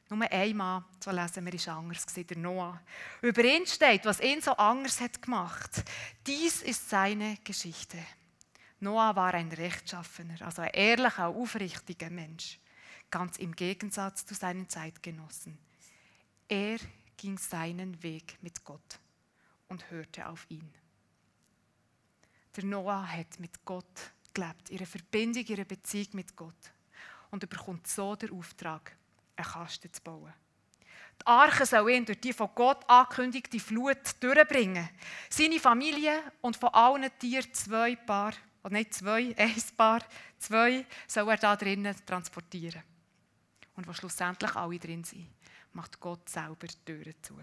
Nur 0.10 0.32
einmal, 0.32 0.84
so 1.04 1.10
lesen 1.10 1.46
wir, 1.46 1.54
ist 1.56 1.68
anders 1.68 2.14
der 2.14 2.38
Noah. 2.38 2.80
Über 3.22 3.44
ihn 3.44 3.66
steht, 3.66 4.06
was 4.06 4.20
ihn 4.20 4.40
so 4.40 4.52
anders 4.52 5.02
hat 5.02 5.20
gemacht. 5.22 5.84
Dies 6.28 6.62
ist 6.62 6.90
seine 6.90 7.38
Geschichte. 7.44 7.98
Noah 8.80 9.16
war 9.16 9.34
ein 9.34 9.52
rechtschaffener, 9.52 10.42
also 10.42 10.62
ein 10.62 10.72
ehrlicher, 10.74 11.30
aufrichtiger 11.30 12.12
Mensch. 12.12 12.60
Ganz 13.10 13.38
im 13.38 13.56
Gegensatz 13.56 14.26
zu 14.26 14.36
seinen 14.36 14.70
Zeitgenossen. 14.70 15.58
Er 16.48 16.78
ging 17.18 17.38
seinen 17.40 18.02
Weg 18.04 18.38
mit 18.42 18.64
Gott 18.64 19.00
und 19.70 19.90
hörte 19.90 20.28
auf 20.28 20.46
ihn. 20.50 20.72
Der 22.56 22.66
Noah 22.66 23.08
hat 23.08 23.40
mit 23.40 23.66
Gott 23.66 24.14
gelebt, 24.36 24.70
ihre 24.70 24.86
Verbindung, 24.86 25.46
ihre 25.46 25.66
Beziehung 25.66 26.10
mit 26.14 26.36
Gott. 26.36 26.72
Und 27.32 27.50
bekommt 27.50 27.88
so 27.88 28.16
den 28.16 28.32
Auftrag, 28.32 28.96
einen 29.36 29.48
Kasten 29.48 29.92
zu 29.92 30.02
bauen. 30.02 30.34
Die 31.22 31.28
Arche 31.28 31.66
soll 31.66 31.90
ihn 31.90 32.06
durch 32.06 32.20
die 32.20 32.34
von 32.34 32.50
Gott 32.54 32.88
angekündigte 32.90 33.60
Flut 33.60 33.98
durchbringen. 34.20 34.88
Seine 35.30 35.60
Familie 35.60 36.22
und 36.42 36.58
von 36.58 36.70
allen 36.70 37.10
Tieren 37.18 37.54
zwei 37.54 37.96
Paar, 37.96 38.34
oder 38.64 38.74
nicht 38.74 38.94
zwei, 38.94 39.34
ein 39.38 39.56
Paar, 39.76 40.02
zwei, 40.38 40.86
soll 41.08 41.30
er 41.30 41.38
da 41.38 41.56
drinnen 41.56 41.96
transportieren. 42.06 42.84
Und 43.76 43.88
wo 43.88 43.94
schlussendlich 43.94 44.56
alle 44.56 44.80
drin 44.80 45.04
sind, 45.04 45.28
macht 45.74 46.00
Gott 46.00 46.30
selber 46.30 46.68
die 46.68 46.86
Türen 46.86 47.16
zu. 47.22 47.36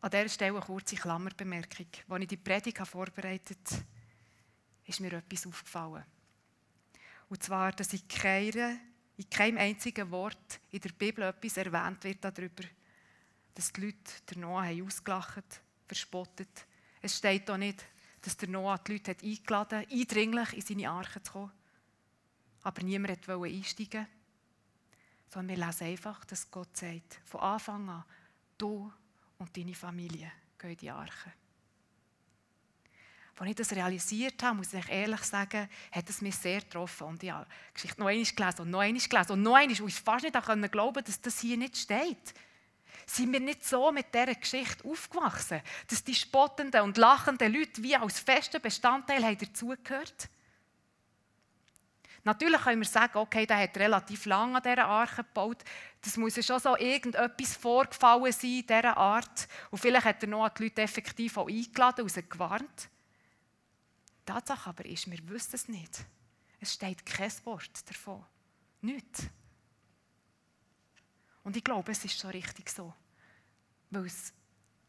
An 0.00 0.10
dieser 0.10 0.28
Stelle 0.28 0.56
eine 0.56 0.64
kurze 0.64 0.94
Klammerbemerkung. 0.94 1.86
Als 2.08 2.22
ich 2.22 2.28
die 2.28 2.36
Predigt 2.36 2.86
vorbereitet 2.86 3.58
habe, 3.70 3.84
ist 4.88 5.00
mir 5.00 5.12
etwas 5.12 5.46
aufgefallen. 5.46 6.04
Und 7.28 7.42
zwar, 7.42 7.72
dass 7.72 7.92
in, 7.92 8.08
keiner, 8.08 8.78
in 9.16 9.30
keinem 9.30 9.58
einzigen 9.58 10.10
Wort 10.10 10.60
in 10.70 10.80
der 10.80 10.90
Bibel 10.90 11.24
etwas 11.24 11.58
erwähnt 11.58 12.02
wird 12.04 12.24
darüber, 12.24 12.64
dass 13.54 13.72
die 13.72 13.82
Leute 13.82 14.12
der 14.30 14.38
Noah 14.38 14.64
haben 14.64 14.86
ausgelacht, 14.86 15.60
verspottet. 15.86 16.66
Es 17.02 17.18
steht 17.18 17.50
auch 17.50 17.58
nicht, 17.58 17.84
dass 18.22 18.36
der 18.36 18.48
Noah 18.48 18.78
die 18.78 18.92
Leute 18.92 19.10
hat 19.10 19.22
eingeladen 19.22 19.80
hat, 19.80 19.92
eindringlich 19.92 20.52
in 20.54 20.62
seine 20.62 20.90
Arche 20.90 21.22
zu 21.22 21.32
kommen. 21.32 21.52
Aber 22.62 22.82
niemand 22.82 23.28
wollte 23.28 23.54
einsteigen. 23.54 24.06
Sondern 25.28 25.56
wir 25.56 25.66
lesen 25.66 25.86
einfach, 25.86 26.24
dass 26.24 26.50
Gott 26.50 26.74
sagt, 26.76 27.20
von 27.24 27.40
Anfang 27.40 27.88
an, 27.90 28.04
du 28.56 28.90
und 29.36 29.56
deine 29.56 29.74
Familie 29.74 30.32
gehen 30.58 30.70
in 30.70 30.76
die 30.78 30.90
Arche. 30.90 31.32
Als 33.38 33.50
ich 33.50 33.56
das 33.56 33.72
realisiert 33.72 34.42
habe, 34.42 34.56
muss 34.56 34.74
ich 34.74 34.88
ehrlich 34.88 35.22
sagen, 35.22 35.68
hat 35.92 36.10
es 36.10 36.20
mich 36.20 36.34
sehr 36.34 36.60
getroffen. 36.60 37.06
Und 37.06 37.22
ich 37.22 37.30
habe 37.30 37.46
die 37.70 37.74
Geschichte 37.74 38.00
noch 38.00 38.08
einmal 38.08 38.24
gelesen 38.24 38.60
und 38.62 38.70
noch 38.70 38.80
einmal 38.80 39.00
gelesen 39.00 39.32
und 39.32 39.42
noch 39.42 39.54
einmal. 39.54 39.80
Und 39.80 39.88
ich 39.88 39.94
fast 39.94 40.24
nicht 40.24 40.72
glauben 40.72 40.94
konnte, 40.94 41.02
dass 41.04 41.20
das 41.20 41.40
hier 41.40 41.56
nicht 41.56 41.76
steht. 41.76 42.34
Sind 43.06 43.32
wir 43.32 43.40
nicht 43.40 43.64
so 43.64 43.92
mit 43.92 44.12
dieser 44.12 44.34
Geschichte 44.34 44.84
aufgewachsen, 44.84 45.62
dass 45.88 46.02
die 46.02 46.14
spottenden 46.14 46.82
und 46.82 46.98
lachenden 46.98 47.52
Leute 47.52 47.82
wie 47.82 47.96
als 47.96 48.18
festen 48.18 48.60
Bestandteil 48.60 49.24
haben 49.24 49.38
dazugehört? 49.38 50.28
Natürlich 52.24 52.60
können 52.60 52.82
wir 52.82 52.88
sagen, 52.88 53.16
okay, 53.18 53.46
der 53.46 53.58
hat 53.58 53.76
relativ 53.78 54.26
lange 54.26 54.56
an 54.56 54.62
dieser 54.62 54.84
Arche 54.84 55.22
gebaut. 55.22 55.62
Das 56.02 56.16
muss 56.16 56.36
ja 56.36 56.42
schon 56.42 56.58
so 56.58 56.76
irgendetwas 56.76 57.56
vorgefallen 57.56 58.32
sein 58.32 58.50
in 58.50 58.66
dieser 58.66 58.96
Art. 58.96 59.48
Und 59.70 59.78
vielleicht 59.78 60.04
hat 60.04 60.22
er 60.22 60.28
noch 60.28 60.48
die 60.50 60.64
Leute 60.64 60.82
effektiv 60.82 61.36
auch 61.36 61.48
eingeladen 61.48 62.02
und 62.02 62.10
sie 62.10 62.28
gewarnt. 62.28 62.90
Tatsache 64.28 64.68
aber 64.68 64.84
ist, 64.84 65.10
wir 65.10 65.26
wissen 65.30 65.54
es 65.54 65.68
nicht. 65.68 66.04
Es 66.60 66.74
steht 66.74 67.06
kein 67.06 67.32
Wort 67.44 67.88
davon. 67.88 68.22
Nichts. 68.82 69.24
Und 71.44 71.56
ich 71.56 71.64
glaube, 71.64 71.92
es 71.92 72.04
ist 72.04 72.18
so 72.18 72.28
richtig 72.28 72.68
so. 72.68 72.92
Weil 73.90 74.04
es 74.04 74.34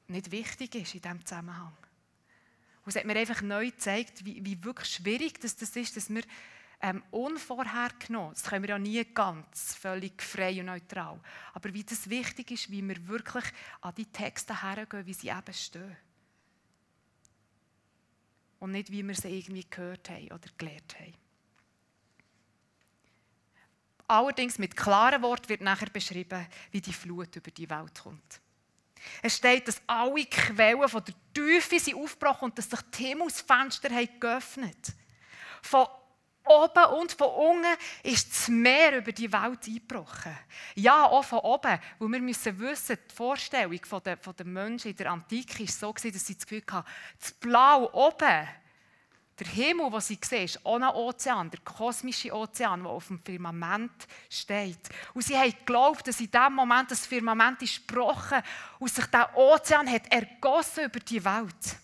nicht 0.08 0.32
wichtig 0.32 0.76
ist 0.76 0.94
in 0.94 1.02
diesem 1.02 1.26
Zusammenhang. 1.26 1.78
Und 2.84 2.90
es 2.90 2.96
hat 2.98 3.06
mir 3.06 3.16
einfach 3.16 3.42
neu 3.42 3.68
gezeigt, 3.68 4.26
wie, 4.26 4.44
wie 4.44 4.62
wirklich 4.62 4.90
schwierig 4.90 5.40
das, 5.40 5.56
das 5.56 5.74
ist, 5.76 5.96
dass 5.96 6.10
wir 6.10 6.24
ähm, 6.82 7.02
unvorhergenommen, 7.12 8.34
das 8.34 8.44
können 8.44 8.64
wir 8.64 8.72
ja 8.72 8.80
nie 8.80 9.06
ganz, 9.14 9.76
völlig 9.76 10.22
frei 10.22 10.60
und 10.60 10.68
neutral, 10.68 11.20
aber 11.54 11.74
wie 11.74 11.84
das 11.84 12.10
wichtig 12.10 12.52
ist, 12.52 12.72
wie 12.72 12.82
wir 12.88 13.08
wirklich 13.08 13.44
an 13.82 13.94
die 13.96 14.06
Texte 14.06 14.62
hergehen, 14.62 15.06
wie 15.06 15.14
sie 15.14 15.28
eben 15.28 15.54
stehen 15.54 15.98
und 18.60 18.72
nicht, 18.72 18.92
wie 18.92 19.06
wir 19.06 19.16
sie 19.16 19.30
irgendwie 19.30 19.66
gehört 19.70 20.10
haben 20.10 20.28
oder 20.28 20.48
gelernt 20.58 20.96
haben. 21.00 21.14
Allerdings 24.08 24.58
mit 24.58 24.76
klaren 24.76 25.22
Worten 25.22 25.50
wird 25.50 25.62
nachher 25.62 25.90
beschrieben, 25.90 26.48
wie 26.72 26.82
die 26.82 26.94
Flut 26.94 27.36
über 27.36 27.52
die 27.52 27.70
Welt 27.70 28.00
kommt. 28.02 28.42
Es 29.22 29.38
steht, 29.38 29.68
dass 29.68 29.82
alle 29.88 30.26
Quellen 30.26 30.90
von 30.90 31.04
der 31.04 31.16
Tiefe 31.34 31.80
sind 31.80 31.96
aufgebrochen 31.96 32.46
und 32.46 32.58
dass 32.58 32.70
sich 32.70 32.82
die 32.98 33.06
Himmelsfenster 33.06 33.90
haben 33.90 34.20
geöffnet 34.20 34.94
Von 35.62 35.88
oben 36.46 36.86
und 37.00 37.12
von 37.12 37.28
unten 37.28 37.78
ist 38.04 38.32
das 38.32 38.48
Meer 38.48 38.98
über 38.98 39.12
die 39.12 39.32
Welt 39.32 39.68
eingebrochen. 39.68 40.38
Ja, 40.76 41.06
auch 41.06 41.24
von 41.24 41.40
oben. 41.40 41.80
Weil 42.00 42.10
wir 42.10 42.20
müssen 42.20 42.60
wissen, 42.60 42.98
die 43.10 43.16
Vorstellung 43.16 43.80
der, 44.06 44.46
Menschen 44.46 44.92
in 44.92 44.98
der 44.98 45.12
Antike 45.12 45.60
war 45.60 45.68
so, 45.68 45.94
dass 45.94 46.26
sie 46.26 46.36
das 46.36 46.46
Gefühl 46.46 46.64
hatten, 46.72 46.88
das 47.20 47.32
Blau 47.34 47.90
oben 47.94 48.48
der 49.40 49.48
Himmel, 49.48 49.90
den 49.90 50.02
sie 50.02 50.20
sehen, 50.22 50.46
ist 50.46 50.66
auch 50.66 50.76
ein 50.76 50.84
Ozean, 50.84 51.50
der 51.50 51.62
kosmische 51.62 52.34
Ozean, 52.34 52.84
der 52.84 52.92
auf 52.92 53.08
dem 53.08 53.20
Firmament 53.24 54.08
steht. 54.30 54.90
Und 55.14 55.22
sie 55.22 55.38
haben 55.38 55.52
geglaubt, 55.52 56.08
dass 56.08 56.20
in 56.20 56.30
dem 56.30 56.54
Moment 56.54 56.92
das 56.92 57.06
Firmament 57.06 57.62
ist 57.62 57.88
gebrochen 57.88 58.42
und 58.80 58.92
sich 58.92 59.06
der 59.06 59.36
Ozean 59.38 59.90
hat 59.90 60.12
ergossen 60.12 60.86
über 60.86 61.00
die 61.00 61.24
Welt. 61.24 61.78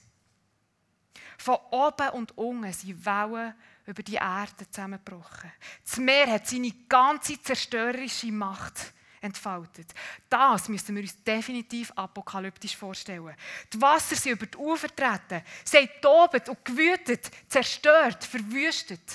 Von 1.37 1.57
oben 1.71 2.09
und 2.09 2.37
unten 2.37 2.73
sind 2.73 3.05
Wellen 3.05 3.53
über 3.85 4.03
die 4.03 4.15
Erde 4.15 4.69
zusammengebrochen. 4.69 5.51
Das 5.83 5.97
Meer 5.97 6.27
hat 6.27 6.47
seine 6.47 6.71
ganze 6.89 7.41
zerstörerische 7.41 8.31
Macht 8.31 8.93
entfaltet. 9.21 9.93
Das 10.29 10.69
müssen 10.69 10.95
wir 10.95 11.03
uns 11.03 11.21
definitiv 11.23 11.91
apokalyptisch 11.95 12.77
vorstellen. 12.77 13.35
Die 13.73 13.81
Wasser 13.81 14.15
sind 14.15 14.33
über 14.33 14.45
die 14.45 14.57
Ufer 14.57 14.87
getreten, 14.87 15.43
haben 15.73 15.89
tobt 16.01 16.49
und 16.49 16.65
gewütet, 16.65 17.29
zerstört, 17.47 18.23
verwüstet 18.23 19.13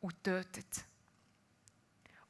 und 0.00 0.22
tötet. 0.22 0.84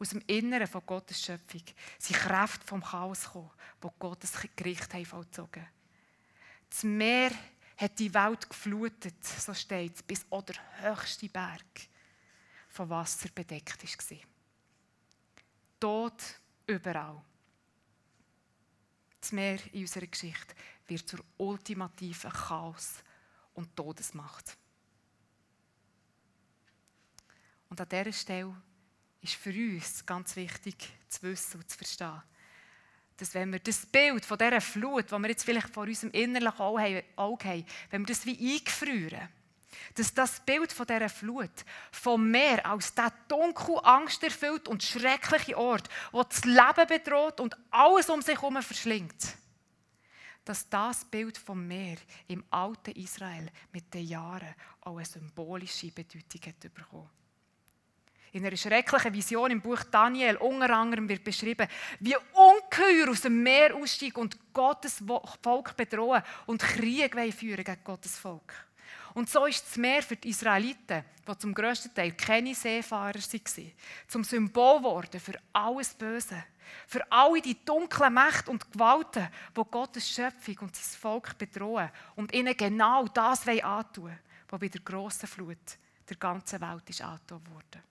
Aus 0.01 0.11
dem 0.11 0.23
Inneren 0.27 0.67
von 0.67 0.87
Gottes 0.87 1.23
Schöpfung 1.23 1.63
sind 1.99 2.17
Kräfte 2.17 2.67
vom 2.67 2.83
Chaos 2.83 3.25
gekommen, 3.25 3.51
die 3.83 3.89
Gottes 3.99 4.33
Gericht 4.55 4.93
haben 4.95 5.05
vollzogen. 5.05 5.67
Das 6.71 6.85
Meer 6.85 7.31
hat 7.79 7.99
die 7.99 8.13
Welt 8.13 8.49
geflutet, 8.49 9.25
so 9.25 9.55
steht 9.55 9.95
es, 9.95 10.03
bis 10.03 10.27
auch 10.31 10.43
der 10.43 10.57
höchste 10.81 11.29
Berg 11.29 11.89
von 12.69 12.91
Wasser 12.91 13.29
bedeckt 13.33 13.83
war. 13.83 14.19
Tod 15.79 16.23
überall. 16.67 17.23
Das 19.21 19.33
Meer 19.33 19.59
in 19.73 19.83
unserer 19.83 20.07
Geschichte 20.07 20.55
wird 20.89 21.09
zur 21.09 21.21
ultimativen 21.37 22.31
Chaos- 22.31 23.03
und 23.55 23.75
Todesmacht. 23.77 24.57
Und 27.69 27.81
an 27.81 27.89
dieser 27.89 28.13
Stelle 28.13 28.61
ist 29.21 29.35
für 29.35 29.51
uns 29.51 30.05
ganz 30.05 30.35
wichtig 30.35 30.89
zu 31.09 31.23
wissen 31.23 31.61
und 31.61 31.71
zu 31.71 31.77
verstehen, 31.77 32.23
dass 33.19 33.35
wenn 33.35 33.53
wir 33.53 33.59
das 33.59 33.85
Bild 33.85 34.25
von 34.25 34.39
dieser 34.39 34.61
Flut, 34.61 35.11
das 35.11 35.21
wir 35.21 35.29
jetzt 35.29 35.45
vielleicht 35.45 35.75
vor 35.75 35.85
unserem 35.85 36.13
innerlichen 36.13 36.61
Auge 37.17 37.49
haben, 37.49 37.67
wenn 37.91 38.03
wir 38.03 38.07
das 38.07 38.25
wie 38.25 38.55
eingefrieren, 38.55 39.29
dass 39.95 40.15
das 40.15 40.41
Bild 40.41 40.73
von 40.73 40.87
dieser 40.87 41.09
Flut 41.09 41.51
vom 41.91 42.31
Meer 42.31 42.65
als 42.65 42.95
der 42.95 43.13
dunkel, 43.27 43.79
angsterfüllt 43.83 44.69
und 44.69 44.83
schreckliche 44.83 45.59
Ort, 45.59 45.89
wo 46.13 46.23
das 46.23 46.45
Leben 46.45 46.87
bedroht 46.87 47.41
und 47.41 47.57
alles 47.71 48.09
um 48.09 48.23
sich 48.23 48.37
herum 48.37 48.63
verschlingt, 48.63 49.37
dass 50.45 50.69
das 50.69 51.05
Bild 51.05 51.37
vom 51.37 51.67
Meer 51.67 51.97
im 52.29 52.45
alten 52.51 52.93
Israel 52.93 53.51
mit 53.73 53.93
den 53.93 54.07
Jahren 54.07 54.55
auch 54.83 54.97
eine 54.97 55.05
symbolische 55.05 55.91
Bedeutung 55.91 56.41
hat 56.47 56.61
bekommen. 56.73 57.11
In 58.33 58.45
einer 58.45 58.57
schrecklichen 58.57 59.13
Vision 59.13 59.51
im 59.51 59.61
Buch 59.61 59.83
Daniel 59.85 60.37
unter 60.37 60.71
anderem 60.71 61.09
wird 61.09 61.25
beschrieben, 61.25 61.67
wie 62.01 62.17
Ungeheuer 62.17 63.11
aus 63.11 63.23
dem 63.23 63.43
Meer 63.43 63.75
aussteigen 63.75 64.21
und 64.21 64.53
Gottes 64.53 65.03
Volk 65.43 65.77
bedrohen 65.77 66.23
und 66.47 66.63
Krieg 66.63 67.15
führen 67.33 67.65
gegen 67.65 67.85
Gottes 67.85 68.19
Volk. 68.19 68.53
Und 69.15 69.29
so 69.29 69.47
ist 69.47 69.67
das 69.67 69.77
Meer 69.77 70.03
für 70.03 70.17
die 70.17 70.29
Israeliten, 70.29 71.05
die 71.27 71.39
zum 71.39 71.55
grössten 71.55 71.93
Teil 71.95 72.13
keine 72.13 72.55
Seefahrer 72.55 73.15
waren, 73.15 73.73
zum 74.07 74.25
Symbol 74.25 74.79
geworden 74.79 75.21
für 75.21 75.39
alles 75.53 75.95
Böse. 75.95 76.45
Für 76.87 77.11
alle 77.11 77.41
die 77.41 77.65
dunklen 77.65 78.13
Mächte 78.13 78.51
und 78.51 78.71
Gewalten, 78.71 79.29
die 79.57 79.63
Gottes 79.71 80.09
Schöpfung 80.09 80.59
und 80.61 80.77
sein 80.77 81.01
Volk 81.01 81.39
bedrohen 81.39 81.91
und 82.15 82.33
ihnen 82.35 82.57
genau 82.57 83.07
das 83.09 83.49
antun 83.49 84.05
wollen, 84.05 84.19
was 84.49 84.61
bei 84.61 84.69
der 84.69 84.83
grossen 84.83 85.27
Flut 85.27 85.79
der 86.09 86.17
ganzen 86.17 86.61
Welt 86.61 86.89
ist 86.89 87.03
angetan 87.03 87.41
wurde. 87.51 87.83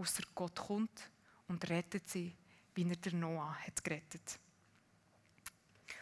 Außer 0.00 0.22
Gott 0.34 0.56
kommt 0.56 1.10
und 1.46 1.68
rettet 1.68 2.08
sie, 2.08 2.34
wie 2.74 2.88
er 2.88 2.96
der 2.96 3.12
Noah 3.12 3.54
hat 3.54 3.84
gerettet. 3.84 4.38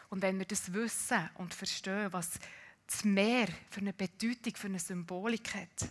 Und 0.09 0.21
wenn 0.21 0.39
wir 0.39 0.45
das 0.45 0.71
wissen 0.71 1.29
und 1.33 1.53
verstehen, 1.53 2.13
was 2.13 2.39
das 2.87 3.03
Meer 3.03 3.49
für 3.69 3.81
eine 3.81 3.91
Bedeutung, 3.91 4.55
für 4.55 4.67
eine 4.67 4.79
Symbolik 4.79 5.53
hat, 5.53 5.89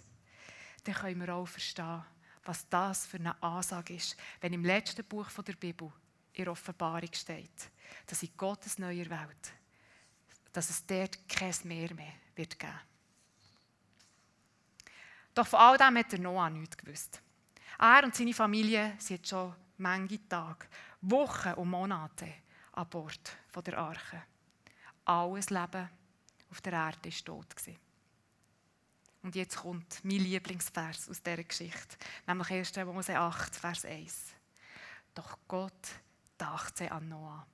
dann 0.84 0.94
können 0.94 1.20
wir 1.20 1.34
auch 1.34 1.46
verstehen, 1.46 2.02
was 2.44 2.66
das 2.70 3.04
für 3.04 3.18
eine 3.18 3.42
Ansage 3.42 3.96
ist, 3.96 4.16
wenn 4.40 4.54
im 4.54 4.64
letzten 4.64 5.04
Buch 5.04 5.28
der 5.30 5.52
Bibel 5.52 5.92
in 6.32 6.44
der 6.44 6.52
Offenbarung 6.52 7.12
steht, 7.12 7.70
dass 8.06 8.22
in 8.22 8.34
Gottes 8.38 8.78
neuer 8.78 9.10
Welt, 9.10 9.52
dass 10.54 10.70
es 10.70 10.86
dort 10.86 11.28
kein 11.28 11.54
Meer 11.64 11.92
mehr 11.92 12.14
wird 12.34 12.58
geben. 12.58 12.80
Doch 15.34 15.46
von 15.46 15.60
all 15.60 15.76
dem 15.76 15.98
hat 15.98 16.10
der 16.10 16.20
Noah 16.20 16.48
nichts 16.48 16.78
gewusst. 16.78 17.20
Er 17.78 18.02
und 18.04 18.14
seine 18.14 18.34
Familie 18.34 18.96
sind 18.98 19.26
schon 19.26 19.54
manche 19.76 20.28
Tage, 20.28 20.66
Wochen 21.02 21.52
und 21.54 21.70
Monate 21.70 22.34
an 22.72 22.88
Bord 22.88 23.36
der 23.64 23.78
Arche. 23.78 24.22
Alles 25.04 25.50
Leben 25.50 25.88
auf 26.50 26.60
der 26.60 26.72
Erde 26.72 27.10
war 27.10 27.24
tot. 27.24 27.54
Und 29.22 29.34
jetzt 29.34 29.56
kommt 29.56 30.04
mein 30.04 30.20
Lieblingsvers 30.20 31.08
aus 31.08 31.22
dieser 31.22 31.42
Geschichte, 31.44 31.96
nämlich 32.26 32.50
1. 32.50 32.76
Mose 32.84 33.18
8, 33.18 33.56
Vers 33.56 33.84
1. 33.84 34.34
Doch 35.14 35.38
Gott 35.46 35.88
dachte 36.36 36.90
an 36.90 37.08
Noah. 37.08 37.46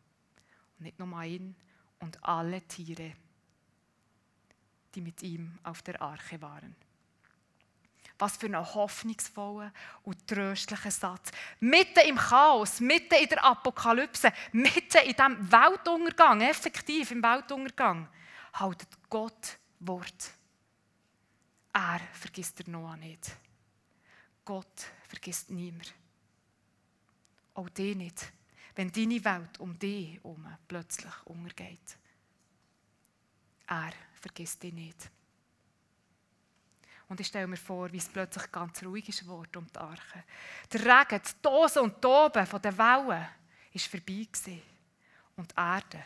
Und 0.79 0.85
nicht 0.85 0.99
nur 0.99 1.17
an 1.17 1.25
ihn 1.25 1.57
und 2.01 2.23
alle 2.25 2.63
Tiere, 2.63 3.15
die 4.95 5.01
mit 5.01 5.23
ihm 5.23 5.59
auf 5.63 5.83
der 5.83 6.01
Arche 6.01 6.41
waren. 6.41 6.77
Was 8.19 8.37
für 8.37 8.47
ein 8.47 8.57
hoffnungsvoller 8.57 9.73
und 10.03 10.27
tröstlicher 10.27 10.91
Satz. 10.91 11.31
Mitten 11.61 12.09
im 12.09 12.17
Chaos, 12.17 12.81
mitten 12.81 13.15
in 13.15 13.29
der 13.29 13.45
Apokalypse, 13.45 14.33
mitten 14.53 14.99
in 15.05 15.15
diesem 15.15 15.53
Weltuntergang, 15.53 16.41
effektiv 16.41 17.11
im 17.11 17.23
Weltuntergang, 17.23 18.09
haltet 18.53 18.89
Gott 19.11 19.59
Wort. 19.81 20.31
Er 21.73 22.01
vergisst 22.13 22.61
der 22.61 22.69
Noah 22.69 22.97
nicht. 22.97 23.37
Gott 24.45 24.87
vergisst 25.09 25.51
niemand. 25.51 25.93
Auch 27.55 27.69
dich 27.69 27.97
nicht, 27.97 28.33
wenn 28.75 28.93
deine 28.93 29.25
Welt 29.25 29.59
um 29.59 29.79
dich 29.79 30.15
herum 30.15 30.47
plötzlich 30.69 31.13
untergeht. 31.25 31.99
Er 33.67 33.93
vergisst 34.21 34.63
dich 34.63 34.73
nicht. 34.73 35.11
Und 37.15 37.21
ich 37.21 37.29
stelle 37.29 37.47
mir 37.47 37.57
vor, 37.57 37.93
wie 37.93 37.99
es 37.99 38.09
plötzlich 38.09 38.51
ganz 38.51 38.83
ruhig 38.83 39.09
ist 39.09 39.21
geworden 39.21 39.59
um 39.59 39.67
die 39.69 39.79
Arche. 39.79 40.25
Der 40.73 40.81
Regen, 40.81 41.21
das 41.23 41.41
Tosen 41.41 41.83
und 41.83 42.03
Toben 42.03 42.45
von 42.45 42.61
den 42.61 42.77
Wellen 42.77 43.07
war 43.07 43.29
vorbei. 43.79 44.27
Und 45.37 45.53
die 45.53 45.57
Erde 45.57 46.05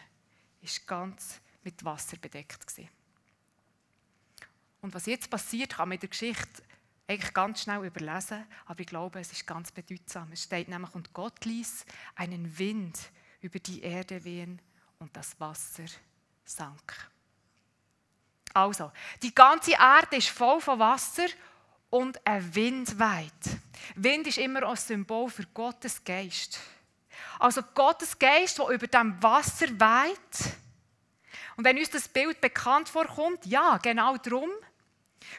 ist 0.60 0.86
ganz 0.86 1.40
mit 1.64 1.82
Wasser 1.82 2.18
bedeckt. 2.18 2.66
Gewesen. 2.66 2.90
Und 4.82 4.92
was 4.92 5.06
jetzt 5.06 5.30
passiert, 5.30 5.76
kann 5.76 5.88
man 5.88 5.96
in 5.96 6.00
der 6.00 6.10
Geschichte 6.10 6.62
eigentlich 7.06 7.32
ganz 7.32 7.62
schnell 7.62 7.86
überlesen, 7.86 8.44
aber 8.66 8.80
ich 8.80 8.86
glaube, 8.86 9.20
es 9.20 9.32
ist 9.32 9.46
ganz 9.46 9.72
bedeutsam. 9.72 10.30
Es 10.32 10.42
steht 10.42 10.68
nämlich, 10.68 10.94
und 10.94 11.14
Gott 11.14 11.42
ließ 11.46 11.86
einen 12.16 12.58
Wind 12.58 12.98
über 13.40 13.58
die 13.60 13.80
Erde 13.80 14.22
wehen 14.24 14.60
und 14.98 15.16
das 15.16 15.40
Wasser 15.40 15.86
sank. 16.44 17.10
Also, 18.54 18.90
die 19.22 19.34
ganze 19.34 19.72
Erde 19.72 20.16
ist 20.16 20.28
voll 20.28 20.60
von 20.60 20.78
Wasser 20.78 21.26
und 21.90 22.24
ein 22.26 22.54
Wind 22.54 22.98
weht. 22.98 23.58
Wind 23.94 24.26
ist 24.26 24.38
immer 24.38 24.68
ein 24.68 24.76
Symbol 24.76 25.30
für 25.30 25.46
Gottes 25.46 26.02
Geist. 26.04 26.58
Also 27.38 27.62
Gottes 27.74 28.18
Geist, 28.18 28.58
der 28.58 28.68
über 28.68 28.86
dem 28.86 29.22
Wasser 29.22 29.68
weht 29.68 30.56
und 31.58 31.64
wenn 31.64 31.76
uns 31.76 31.90
das 31.90 32.06
Bild 32.06 32.40
bekannt 32.40 32.88
vorkommt, 32.88 33.44
ja, 33.44 33.78
genau 33.78 34.16
darum, 34.16 34.48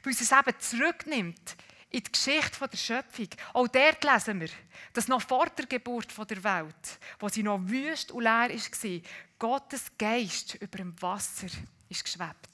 weil 0.04 0.12
es 0.12 0.20
es 0.20 0.34
eben 0.34 0.60
zurücknimmt 0.60 1.56
in 1.90 2.04
die 2.04 2.12
Geschichte 2.12 2.68
der 2.68 2.78
Schöpfung. 2.78 3.30
Auch 3.54 3.70
dort 3.70 4.04
lesen 4.04 4.42
wir, 4.42 4.50
dass 4.92 5.08
noch 5.08 5.22
vor 5.22 5.46
der 5.46 5.66
Geburt 5.66 6.10
der 6.30 6.44
Welt, 6.44 7.00
wo 7.20 7.30
sie 7.30 7.42
noch 7.42 7.62
wüst 7.64 8.12
und 8.12 8.24
leer 8.24 8.50
war, 8.50 9.02
Gottes 9.40 9.86
Geist 9.98 10.56
über 10.56 10.80
dem 10.80 11.02
Wasser 11.02 11.48
ist 11.88 12.04
geschwebt. 12.04 12.50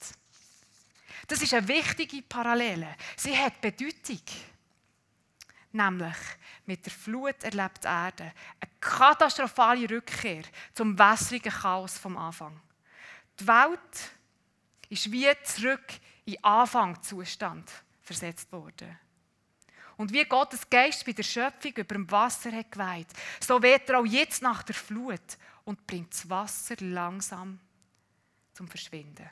Das 1.27 1.41
ist 1.41 1.53
eine 1.53 1.67
wichtige 1.67 2.21
Parallele. 2.21 2.95
Sie 3.17 3.37
hat 3.37 3.59
Bedeutung. 3.61 4.21
Nämlich, 5.71 6.15
Mit 6.65 6.85
der 6.85 6.91
Flut 6.91 7.43
erlebt 7.43 7.83
die 7.83 7.87
Erde 7.87 8.33
eine 8.59 8.71
katastrophale 8.79 9.89
Rückkehr 9.89 10.43
zum 10.73 10.97
wässrigen 10.97 11.51
Chaos 11.51 11.97
vom 11.97 12.17
Anfang. 12.17 12.59
Die 13.39 13.47
Welt 13.47 14.11
ist 14.89 15.11
wie 15.11 15.27
zurück 15.43 15.85
in 16.25 16.43
Anfangszustand 16.43 17.69
versetzt 18.01 18.51
worden. 18.51 18.97
Und 19.97 20.11
wie 20.11 20.25
Gottes 20.25 20.69
Geist 20.69 21.05
bei 21.05 21.13
der 21.13 21.23
Schöpfung 21.23 21.71
über 21.71 21.95
dem 21.95 22.09
Wasser 22.09 22.51
hat 22.51 22.71
geweiht, 22.71 23.07
so 23.39 23.61
wird 23.61 23.89
er 23.89 23.99
auch 23.99 24.05
jetzt 24.05 24.41
nach 24.41 24.63
der 24.63 24.75
Flut 24.75 25.37
und 25.63 25.85
bringt 25.87 26.13
das 26.13 26.29
Wasser 26.29 26.75
langsam 26.79 27.59
zum 28.53 28.67
Verschwinden. 28.67 29.29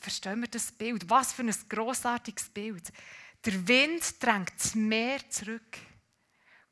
Verstehen 0.00 0.40
wir 0.40 0.48
das 0.48 0.72
Bild? 0.72 1.08
Was 1.08 1.32
für 1.32 1.42
ein 1.42 1.54
großartiges 1.68 2.48
Bild. 2.48 2.90
Der 3.44 3.68
Wind 3.68 4.22
drängt 4.22 4.52
das 4.58 4.74
Meer 4.74 5.20
zurück. 5.30 5.78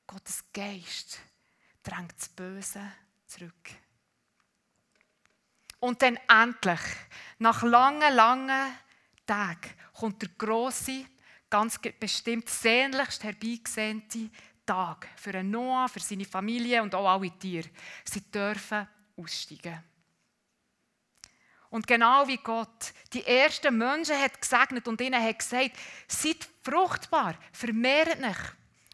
Gottes 0.07 0.43
Geist 0.53 1.21
drängt 1.83 2.15
das 2.19 2.29
Böse 2.31 2.81
zurück. 3.27 3.71
Und 5.81 6.03
dann 6.03 6.19
endlich, 6.29 6.81
nach 7.39 7.63
langen, 7.63 8.15
langen 8.15 8.73
Tagen, 9.27 9.71
kommt 9.93 10.23
der 10.23 10.31
große, 10.31 11.05
ganz 11.51 11.79
bestimmt 12.01 12.49
sehnlichst 12.49 13.23
herbeigesehnte 13.23 14.31
Tag 14.67 15.09
für 15.17 15.43
Noah, 15.43 15.89
für 15.89 16.01
seine 16.01 16.25
Familie 16.25 16.83
und 16.83 16.95
auch 16.95 17.09
alle 17.09 17.31
Tiere. 17.39 17.69
Sie 18.05 18.23
dürfen 18.23 18.89
aussteigen. 19.17 19.83
Und 21.71 21.87
genau 21.87 22.27
wie 22.27 22.39
Gott 22.39 22.93
die 23.13 23.27
ersten 23.27 23.77
Menschen 23.77 24.19
hat 24.19 24.41
gesegnet 24.41 24.89
und 24.89 25.01
ihnen 25.01 25.23
hat 25.23 25.39
gesagt, 25.39 25.77
seid 26.07 26.49
fruchtbar, 26.63 27.35
vermehrt 27.53 28.23
euch 28.23 28.39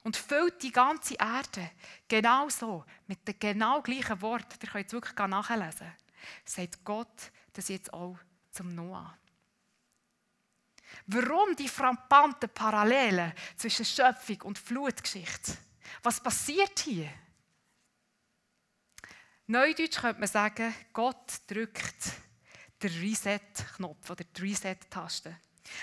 und 0.03 0.17
füllt 0.17 0.63
die 0.63 0.73
ganze 0.73 1.15
Erde. 1.15 1.71
Genau 2.09 2.49
so, 2.49 2.85
mit 3.07 3.27
den 3.27 3.39
genau 3.39 3.81
gleichen 3.81 4.21
Worten, 4.23 4.59
ihr 4.63 4.69
könnt 4.69 4.87
es 4.87 4.93
wirklich 4.93 5.17
nachlesen, 5.17 5.93
sagt 6.45 6.85
Gott 6.85 7.31
das 7.53 7.69
jetzt 7.69 7.93
auch 7.93 8.19
zum 8.51 8.75
Noah. 8.75 9.17
Warum 11.07 11.57
die 11.57 11.69
frappanten 11.69 12.49
Parallelen 12.51 13.33
zwischen 13.57 13.85
Schöpfung 13.85 14.43
und 14.43 14.59
Flutgeschichte? 14.59 15.57
Was 16.03 16.21
passiert 16.21 16.79
hier? 16.81 17.09
Neudeutsch 19.47 20.01
könnte 20.01 20.21
man 20.21 20.29
sagen, 20.29 20.75
Gott 20.93 21.41
drückt 21.47 22.13
den 22.85 23.01
Reset-Knopf 23.01 24.11
oder 24.11 24.25
die 24.25 24.43
Reset-Taste. 24.43 25.37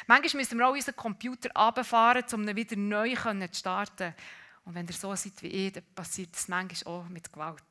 Manchmal 0.07 0.41
müssen 0.41 0.57
wir 0.57 0.67
auch 0.67 0.73
unseren 0.73 0.95
Computer 0.95 1.49
runterfahren, 1.57 2.23
um 2.33 2.47
ihn 2.47 2.55
wieder 2.55 2.75
neu 2.75 3.15
zu 3.15 3.47
starten. 3.53 4.13
Und 4.63 4.75
wenn 4.75 4.87
ihr 4.87 4.93
so 4.93 5.15
seid 5.15 5.41
wie 5.41 5.47
ich, 5.47 5.73
dann 5.73 5.83
passiert 5.95 6.33
das 6.33 6.47
manchmal 6.47 6.93
auch 6.93 7.09
mit 7.09 7.31
Gewalt. 7.31 7.63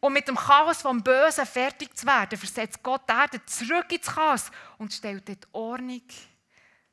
Um 0.00 0.12
mit 0.12 0.28
dem 0.28 0.36
Chaos 0.36 0.82
vom 0.82 1.02
Bösen 1.02 1.46
fertig 1.46 1.96
zu 1.96 2.06
werden, 2.06 2.38
versetzt 2.38 2.82
Gott 2.82 3.08
die 3.08 3.12
Erde 3.12 3.44
zurück 3.46 3.90
ins 3.90 4.06
Chaos 4.06 4.50
und 4.78 4.92
stellt 4.92 5.26
die 5.28 5.38
Ordnung 5.52 6.02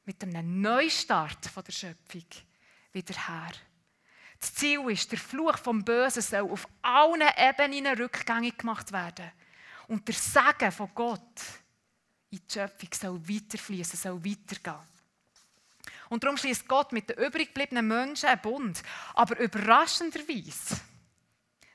mit 0.06 0.24
einem 0.24 0.62
Neustart 0.62 1.46
von 1.48 1.64
der 1.64 1.72
Schöpfung 1.74 2.26
wieder 2.92 3.16
her. 3.16 3.52
Das 4.40 4.54
Ziel 4.56 4.90
ist, 4.90 5.12
der 5.12 5.20
Fluch 5.20 5.58
vom 5.58 5.84
Bösen 5.84 6.22
soll 6.22 6.52
auf 6.52 6.68
allen 6.82 7.24
Ebenen 7.38 7.98
rückgängig 7.98 8.58
gemacht 8.58 8.92
werden. 8.92 9.32
Und 9.88 10.08
der 10.08 10.16
Segen 10.16 10.72
von 10.72 10.90
Gott 10.94 11.42
in 12.30 12.40
die 12.40 12.54
Schöpfung 12.54 12.90
soll 12.94 13.30
weiterfließen, 13.30 14.00
soll 14.00 14.26
weitergehen. 14.26 14.88
Und 16.10 16.24
darum 16.24 16.38
schließt 16.38 16.68
Gott 16.68 16.92
mit 16.92 17.10
den 17.10 17.18
übrig 17.18 17.48
gebliebenen 17.48 17.88
Menschen 17.88 18.30
einen 18.30 18.42
Bund. 18.42 18.84
Aber 19.14 19.40
überraschenderweise 19.40 20.80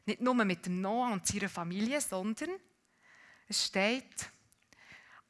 nicht 0.07 0.21
nur 0.21 0.35
mit 0.35 0.67
Noah 0.69 1.13
und 1.13 1.27
seiner 1.27 1.49
Familie, 1.49 2.01
sondern 2.01 2.51
es 3.47 3.67
steht 3.67 4.31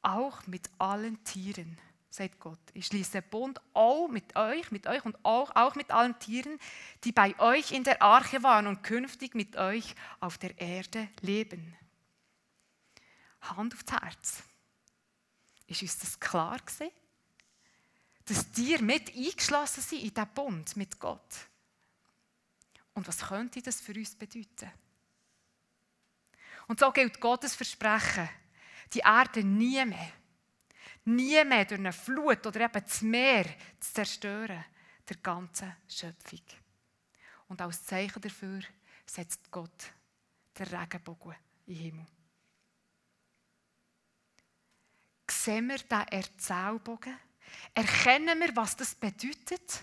auch 0.03 0.47
mit 0.47 0.71
allen 0.79 1.23
Tieren 1.25 1.79
sagt 2.19 2.41
Gott. 2.41 2.59
Ich 2.75 2.87
schließe 2.87 3.23
Bund 3.23 3.61
auch 3.75 4.09
mit 4.09 4.35
euch, 4.37 4.71
mit 4.73 4.87
euch 4.87 5.05
und 5.05 5.17
auch, 5.25 5.55
auch 5.55 5.75
mit 5.77 5.91
allen 5.91 6.19
Tieren, 6.19 6.59
die 7.05 7.13
bei 7.13 7.39
euch 7.39 7.73
in 7.73 7.85
der 7.85 8.03
Arche 8.03 8.43
waren 8.43 8.67
und 8.67 8.83
künftig 8.83 9.35
mit 9.35 9.57
euch 9.57 9.95
auf 10.21 10.37
der 10.37 10.59
Erde 10.59 11.09
leben. 11.21 11.77
Hand 13.41 13.75
aufs 13.75 13.91
Herz. 13.91 14.43
Ist 15.67 15.83
uns 15.83 15.99
das 15.99 16.19
klar 16.19 16.59
gewesen? 16.59 16.91
Dass 18.25 18.51
Tiere 18.53 18.83
mit 18.83 19.15
eingeschlossen 19.15 19.83
sind 19.83 20.03
in 20.03 20.15
diesen 20.15 20.35
Bund 20.35 20.77
mit 20.77 20.99
Gott. 20.99 21.37
Und 22.95 23.07
was 23.07 23.19
könnte 23.19 23.63
das 23.63 23.81
für 23.81 23.95
uns 23.95 24.15
bedeuten? 24.15 24.71
Und 26.67 26.81
so 26.81 26.91
gilt 26.91 27.21
Gottes 27.21 27.55
Versprechen, 27.55 28.29
die 28.93 29.01
Erde 29.01 29.45
nie 29.45 29.85
mehr 29.85 30.13
nie 31.09 31.43
mehr 31.45 31.65
durch 31.65 31.81
eine 31.81 31.93
Flut 31.93 32.47
oder 32.47 32.61
eben 32.61 32.85
das 32.85 33.03
Meer 33.03 33.45
zu 33.81 33.93
zerstören, 33.93 34.65
der 35.09 35.17
ganzen 35.17 35.75
Schöpfung. 35.89 36.43
Und 37.49 37.61
als 37.61 37.85
Zeichen 37.85 38.21
dafür 38.21 38.61
setzt 39.07 39.51
Gott 39.51 39.93
den 40.59 40.67
Regenbogen 40.67 41.35
den 41.67 41.75
Himmel. 41.75 42.07
Sehen 45.49 45.67
wir 45.67 45.79
diesen 45.79 46.09
Erzählbogen? 46.09 47.17
Erkennen 47.73 48.39
wir, 48.39 48.55
was 48.55 48.77
das 48.77 48.95
bedeutet? 48.95 49.83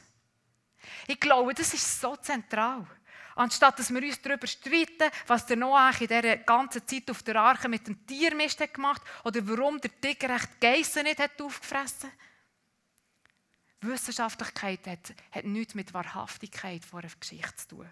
Ich 1.08 1.20
glaube, 1.20 1.56
das 1.56 1.74
ist 1.74 2.00
so 2.00 2.16
zentral. 2.18 2.86
Anstatt 3.34 3.80
dass 3.80 3.92
wir 3.92 4.04
uns 4.04 4.22
darüber 4.22 4.46
streiten, 4.46 5.10
was 5.26 5.48
der 5.48 5.58
Noah 5.58 5.90
in 6.00 6.06
dieser 6.06 6.38
ganzen 6.38 6.88
Zeit 6.88 7.10
auf 7.10 7.24
der 7.24 7.38
Arche 7.38 7.68
mit 7.68 7.88
dem 7.88 8.06
Tiermist 8.06 8.60
hat 8.60 8.76
gemacht 8.76 9.02
oder 9.24 9.40
warum 9.48 9.82
der 9.82 9.90
Tiger 10.00 10.36
echt 10.36 10.62
Geissen 10.62 11.02
nicht 11.02 11.20
hat 11.20 11.42
aufgefressen 11.42 12.12
Wissenschaftlichkeit 13.82 14.86
hat, 14.86 15.16
hat 15.32 15.46
nichts 15.46 15.74
mit 15.74 15.92
Wahrhaftigkeit 15.96 16.86
vor 16.86 17.00
einer 17.00 17.10
Geschichte 17.20 17.56
zu 17.56 17.68
tun. 17.70 17.90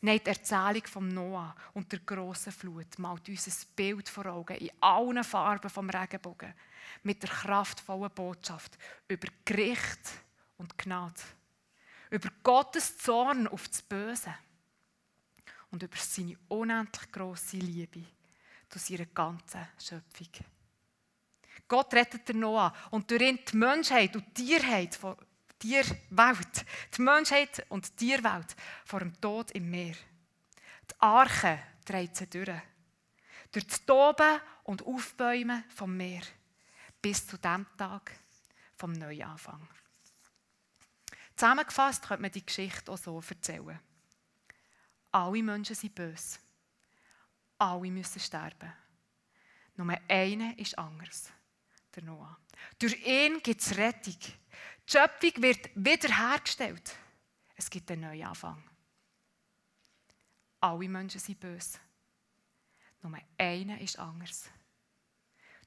Nein, 0.00 0.20
die 0.24 0.30
Erzählung 0.30 0.86
vom 0.86 1.08
Noah 1.08 1.54
und 1.74 1.90
der 1.90 1.98
grossen 2.00 2.52
Flut 2.52 2.98
malt 2.98 3.28
uns 3.28 3.48
ein 3.48 3.74
Bild 3.74 4.08
vor 4.08 4.26
Augen 4.26 4.56
in 4.56 4.70
allen 4.80 5.24
Farben 5.24 5.68
vom 5.68 5.90
Regenbogen. 5.90 6.54
Mit 7.02 7.22
der 7.22 7.30
kraftvollen 7.30 8.10
Botschaft 8.12 8.78
über 9.08 9.28
Gericht 9.44 10.10
und 10.56 10.78
Gnade. 10.78 11.20
Über 12.10 12.28
Gottes 12.42 12.96
Zorn 12.98 13.48
auf 13.48 13.66
das 13.68 13.82
Böse. 13.82 14.34
Und 15.70 15.82
über 15.82 15.96
seine 15.96 16.38
unendlich 16.48 17.12
große 17.12 17.56
Liebe 17.56 18.04
zu 18.68 18.78
seiner 18.78 19.06
ganzen 19.06 19.66
Schöpfung. 19.78 20.28
Gott 21.66 21.92
rettet 21.92 22.28
den 22.28 22.40
Noah 22.40 22.72
und 22.90 23.10
durch 23.10 23.20
ihn 23.20 23.38
die 23.50 23.56
Menschheit 23.56 24.14
und 24.16 24.24
die 24.38 24.46
Tierheit 24.46 24.98
Tierwelt, 25.58 26.64
die 26.96 27.02
Menschheit 27.02 27.66
und 27.68 27.88
die 27.88 28.06
Tierwelt 28.06 28.56
vor 28.84 29.00
dem 29.00 29.18
Tod 29.20 29.50
im 29.52 29.70
Meer. 29.70 29.94
Die 30.90 31.00
Arche 31.00 31.58
dreht 31.84 32.16
sie 32.16 32.28
durch. 32.28 32.50
Durch 33.52 33.66
das 33.66 33.84
Toben 33.84 34.40
und 34.64 34.84
Aufbäumen 34.86 35.64
vom 35.74 35.96
Meer 35.96 36.22
bis 37.00 37.26
zu 37.26 37.38
dem 37.38 37.66
Tag 37.76 38.12
vom 38.76 38.92
Neuanfang. 38.92 39.66
Zusammengefasst 41.34 42.06
könnte 42.06 42.22
man 42.22 42.32
die 42.32 42.44
Geschichte 42.44 42.90
auch 42.90 42.98
so 42.98 43.22
erzählen. 43.28 43.78
Alle 45.12 45.42
Menschen 45.42 45.74
sind 45.74 45.94
böse. 45.94 46.38
Alle 47.58 47.90
müssen 47.90 48.20
sterben. 48.20 48.72
Nur 49.76 49.96
einer 50.08 50.58
ist 50.58 50.76
anders. 50.76 51.30
Der 51.94 52.02
Noah. 52.02 52.36
Durch 52.78 52.94
ihn 53.06 53.40
gibt 53.42 53.60
es 53.60 53.76
Rettung. 53.76 54.18
Die 54.88 54.92
Schöpfung 54.92 55.42
wird 55.42 55.68
wiederhergestellt. 55.74 56.96
Es 57.56 57.68
gibt 57.68 57.90
einen 57.90 58.02
neuen 58.02 58.24
Anfang. 58.24 58.62
Alle 60.60 60.88
Menschen 60.88 61.20
sind 61.20 61.38
böse. 61.38 61.78
Nur 63.02 63.18
einer 63.36 63.78
ist 63.82 63.98
anders. 63.98 64.48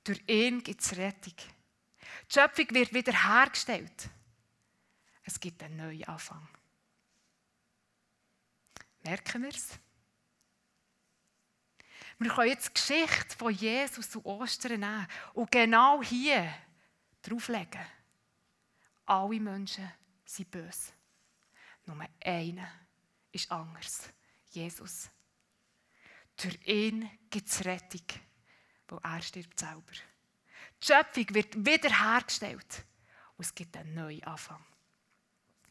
Durch 0.04 0.24
ihn 0.26 0.64
gibt 0.64 0.82
es 0.82 0.98
Rettung. 0.98 1.36
Die 1.38 2.34
Schöpfung 2.34 2.66
wird 2.72 2.94
wiederhergestellt. 2.96 4.10
Es 5.24 5.40
gibt 5.40 5.62
einen 5.62 5.78
neuen 5.78 6.04
Anfang. 6.06 6.48
Merken 9.04 9.44
wir 9.44 9.50
es? 9.50 9.78
Wir 12.18 12.32
können 12.32 12.50
jetzt 12.50 12.70
die 12.70 12.74
Geschichte 12.74 13.38
von 13.38 13.54
Jesus 13.54 14.10
zu 14.10 14.26
Ostern 14.26 14.80
nehmen 14.80 15.08
und 15.34 15.52
genau 15.52 16.02
hier 16.02 16.52
drauflegen. 17.22 17.86
Alle 19.06 19.40
Menschen 19.40 19.92
sind 20.26 20.52
böse. 20.52 20.92
Nur 21.86 21.98
einer 22.24 22.68
ist 23.32 23.52
anders. 23.52 24.10
Jesus. 24.52 25.10
Durch 26.36 26.60
ihn 26.66 27.10
gibt 27.30 27.50
es 27.50 27.66
Rettung, 27.66 28.06
wo 28.88 28.98
er 28.98 29.22
stirbt 29.22 29.60
selber. 29.60 29.92
Die 30.82 30.86
Schöpfung 30.86 31.36
wird 31.36 31.66
wiederhergestellt 31.66 32.86
und 33.38 33.46
es 33.46 33.54
gibt 33.54 33.78
einen 33.78 33.94
neuen 33.94 34.24
Anfang. 34.24 34.64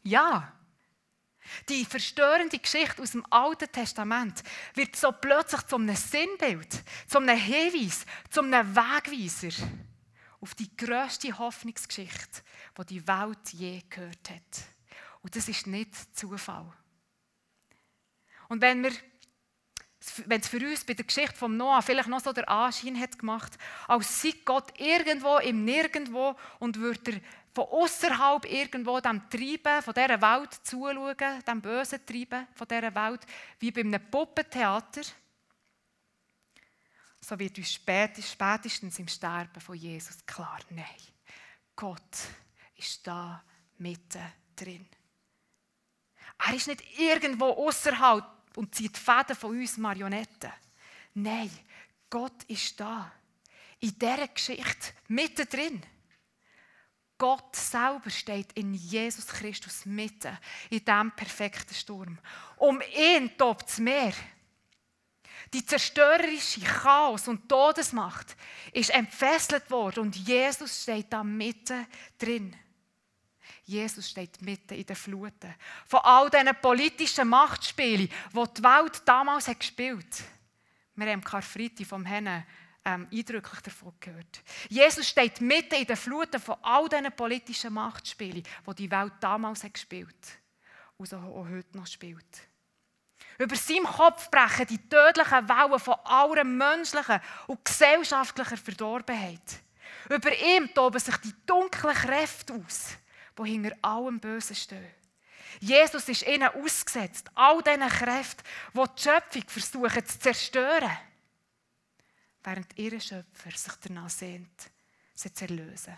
Ja. 0.03 0.57
Die 1.67 1.85
verstörende 1.85 2.59
Geschichte 2.59 3.01
aus 3.01 3.11
dem 3.11 3.25
Alten 3.31 3.71
Testament 3.71 4.43
wird 4.75 4.95
so 4.95 5.11
plötzlich 5.11 5.63
zu 5.63 5.75
einem 5.75 5.95
Sinnbild, 5.95 6.83
zu 7.07 7.17
einem 7.17 7.37
Hinweis, 7.37 8.05
zu 8.29 8.41
einem 8.41 8.75
Wegweiser 8.75 9.67
auf 10.41 10.55
die 10.55 10.75
grösste 10.75 11.37
Hoffnungsgeschichte, 11.37 12.41
die 12.79 12.85
die 12.85 13.07
Welt 13.07 13.49
je 13.53 13.81
gehört 13.89 14.29
hat. 14.29 14.63
Und 15.21 15.35
das 15.35 15.47
ist 15.47 15.67
nicht 15.67 15.95
Zufall. 16.17 16.73
Und 18.49 18.61
wenn 18.61 18.83
wir 18.83 18.91
wenn 20.25 20.41
es 20.41 20.47
für 20.47 20.57
uns 20.57 20.83
bei 20.83 20.95
der 20.95 21.05
Geschichte 21.05 21.35
von 21.35 21.55
Noah 21.55 21.81
vielleicht 21.81 22.09
noch 22.09 22.19
so 22.19 22.33
der 22.33 22.49
Anschein 22.49 22.99
hat 22.99 23.19
gemacht, 23.19 23.55
als 23.87 24.21
sei 24.21 24.33
Gott 24.43 24.79
irgendwo 24.79 25.37
im 25.37 25.63
Nirgendwo 25.63 26.35
und 26.57 26.77
würde 26.77 27.11
er 27.11 27.21
von 27.53 27.65
außerhalb 27.65 28.45
irgendwo 28.45 28.99
dem 28.99 29.29
Treiben 29.29 29.81
von 29.83 29.93
dieser 29.93 30.21
Welt 30.21 30.53
zuschauen, 30.63 31.43
dem 31.47 31.61
bösen 31.61 32.05
Treiben 32.05 32.47
von 32.55 32.67
dieser 32.67 32.95
Welt, 32.95 33.21
wie 33.59 33.71
bei 33.71 33.81
einem 33.81 34.09
Puppentheater, 34.09 35.01
so 37.23 37.37
wird 37.37 37.57
uns 37.57 37.73
spätestens 37.73 38.99
im 38.99 39.07
Sterben 39.07 39.61
von 39.61 39.75
Jesus 39.75 40.25
klar, 40.25 40.59
nein, 40.69 40.85
Gott 41.75 42.17
ist 42.75 43.05
da 43.05 43.43
mitten 43.77 44.25
drin. 44.55 44.87
Er 46.47 46.53
ist 46.55 46.67
nicht 46.67 46.83
irgendwo 46.99 47.45
außerhalb 47.45 48.25
und 48.55 48.73
zieht 48.73 48.97
Fäden 48.97 49.35
von 49.35 49.51
uns 49.51 49.77
Marionetten. 49.77 50.51
Nein, 51.13 51.51
Gott 52.09 52.43
ist 52.47 52.79
da. 52.79 53.11
In 53.79 53.97
dieser 53.97 54.27
Geschichte 54.27 54.93
mittendrin. 55.07 55.81
Gott 57.17 57.55
selber 57.55 58.09
steht 58.09 58.51
in 58.53 58.73
Jesus 58.73 59.27
Christus 59.27 59.85
mitten 59.85 60.37
in 60.71 60.83
diesem 60.83 61.11
perfekten 61.11 61.73
Sturm. 61.75 62.17
Um 62.57 62.81
ihn 62.95 63.37
tobt 63.37 63.69
das 63.69 63.77
Meer. 63.77 64.13
Die 65.53 65.65
zerstörerische 65.65 66.61
Chaos 66.61 67.27
und 67.27 67.49
Todesmacht 67.49 68.37
ist 68.71 68.89
entfesselt 68.89 69.69
worden 69.69 70.01
und 70.01 70.15
Jesus 70.15 70.83
steht 70.83 71.11
da 71.11 71.23
mitten 71.23 71.85
drin. 72.17 72.55
Jesus 73.63 74.09
steht 74.09 74.41
mitten 74.41 74.75
in 74.75 74.85
den 74.85 74.95
Fluten. 74.95 75.53
Von 75.85 75.99
all 76.03 76.29
diesen 76.29 76.55
politischen 76.61 77.27
Machtspielen, 77.27 78.07
die 78.07 78.53
die 78.57 78.63
Welt 78.63 79.01
damals 79.05 79.47
hat 79.47 79.59
gespielt 79.59 80.05
hat. 80.05 80.23
Wir 80.95 81.11
haben 81.11 81.23
Karfreitag 81.23 81.87
vom 81.87 82.05
Hennen 82.05 82.45
ähm, 82.83 83.07
eindrücklich 83.11 83.61
davon 83.61 83.93
gehört. 83.99 84.41
Jesus 84.69 85.07
steht 85.07 85.41
mitten 85.41 85.75
in 85.75 85.85
den 85.85 85.97
Fluten 85.97 86.39
von 86.39 86.57
all 86.61 86.87
diesen 86.89 87.11
politischen 87.11 87.73
Machtspielen, 87.73 88.43
die 88.43 88.75
die 88.75 88.91
Welt 88.91 89.13
damals 89.19 89.63
hat 89.63 89.73
gespielt 89.73 90.39
und 90.97 91.13
auch 91.13 91.47
heute 91.47 91.77
noch 91.77 91.87
spielt. 91.87 92.50
Über 93.41 93.55
seinem 93.55 93.85
Kopf 93.85 94.29
brechen 94.29 94.67
die 94.67 94.87
tödlichen 94.87 95.49
Wellen 95.49 95.79
von 95.79 95.95
aller 96.03 96.43
menschlichen 96.43 97.19
und 97.47 97.65
gesellschaftlichen 97.65 98.57
Verdorbenheit. 98.57 99.61
Über 100.09 100.31
ihm 100.37 100.71
toben 100.71 100.99
sich 100.99 101.17
die 101.17 101.33
dunklen 101.47 101.95
Kräfte 101.95 102.53
aus 102.53 102.97
die 103.35 103.49
hinter 103.49 103.75
allem 103.81 104.19
Bösen 104.19 104.55
stehen. 104.55 104.93
Jesus 105.59 106.07
ist 106.07 106.27
ihnen 106.27 106.49
ausgesetzt, 106.49 107.31
all 107.33 107.63
diesen 107.63 107.89
Kräften, 107.89 108.43
die 108.75 108.79
die 108.95 109.01
Schöpfung 109.01 109.43
versuchen 109.47 110.05
zu 110.05 110.19
zerstören, 110.19 110.97
während 112.43 112.77
ihr 112.77 112.99
Schöpfer 112.99 113.49
sich 113.49 113.73
danach 113.81 114.09
sehnt, 114.11 114.69
sie 115.15 115.33
zu 115.33 115.45
erlösen. 115.45 115.97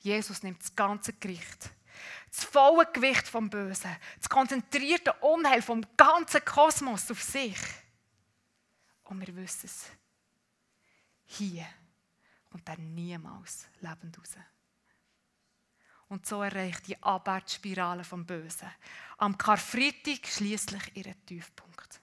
Jesus 0.00 0.42
nimmt 0.42 0.60
das 0.60 0.74
ganze 0.74 1.12
Gericht, 1.12 1.70
das 2.30 2.44
volle 2.44 2.86
Gewicht 2.92 3.26
vom 3.26 3.50
Bösen, 3.50 3.96
das 4.18 4.28
konzentrierte 4.28 5.12
Unheil 5.14 5.62
vom 5.62 5.84
ganzen 5.96 6.44
Kosmos 6.44 7.10
auf 7.10 7.22
sich. 7.22 7.58
Und 9.04 9.26
wir 9.26 9.34
wissen 9.34 9.66
es. 9.66 9.86
Hier 11.24 11.66
kommt 12.50 12.68
er 12.68 12.78
niemals 12.78 13.66
lebend 13.80 14.18
raus. 14.18 14.36
Und 16.08 16.26
so 16.26 16.42
erreicht 16.42 16.88
die 16.88 17.00
Abwärtsspirale 17.02 18.02
vom 18.02 18.26
Bösen 18.26 18.70
am 19.18 19.36
Karfreitag 19.36 20.26
schließlich 20.26 20.96
ihren 20.96 21.26
Tiefpunkt. 21.26 22.00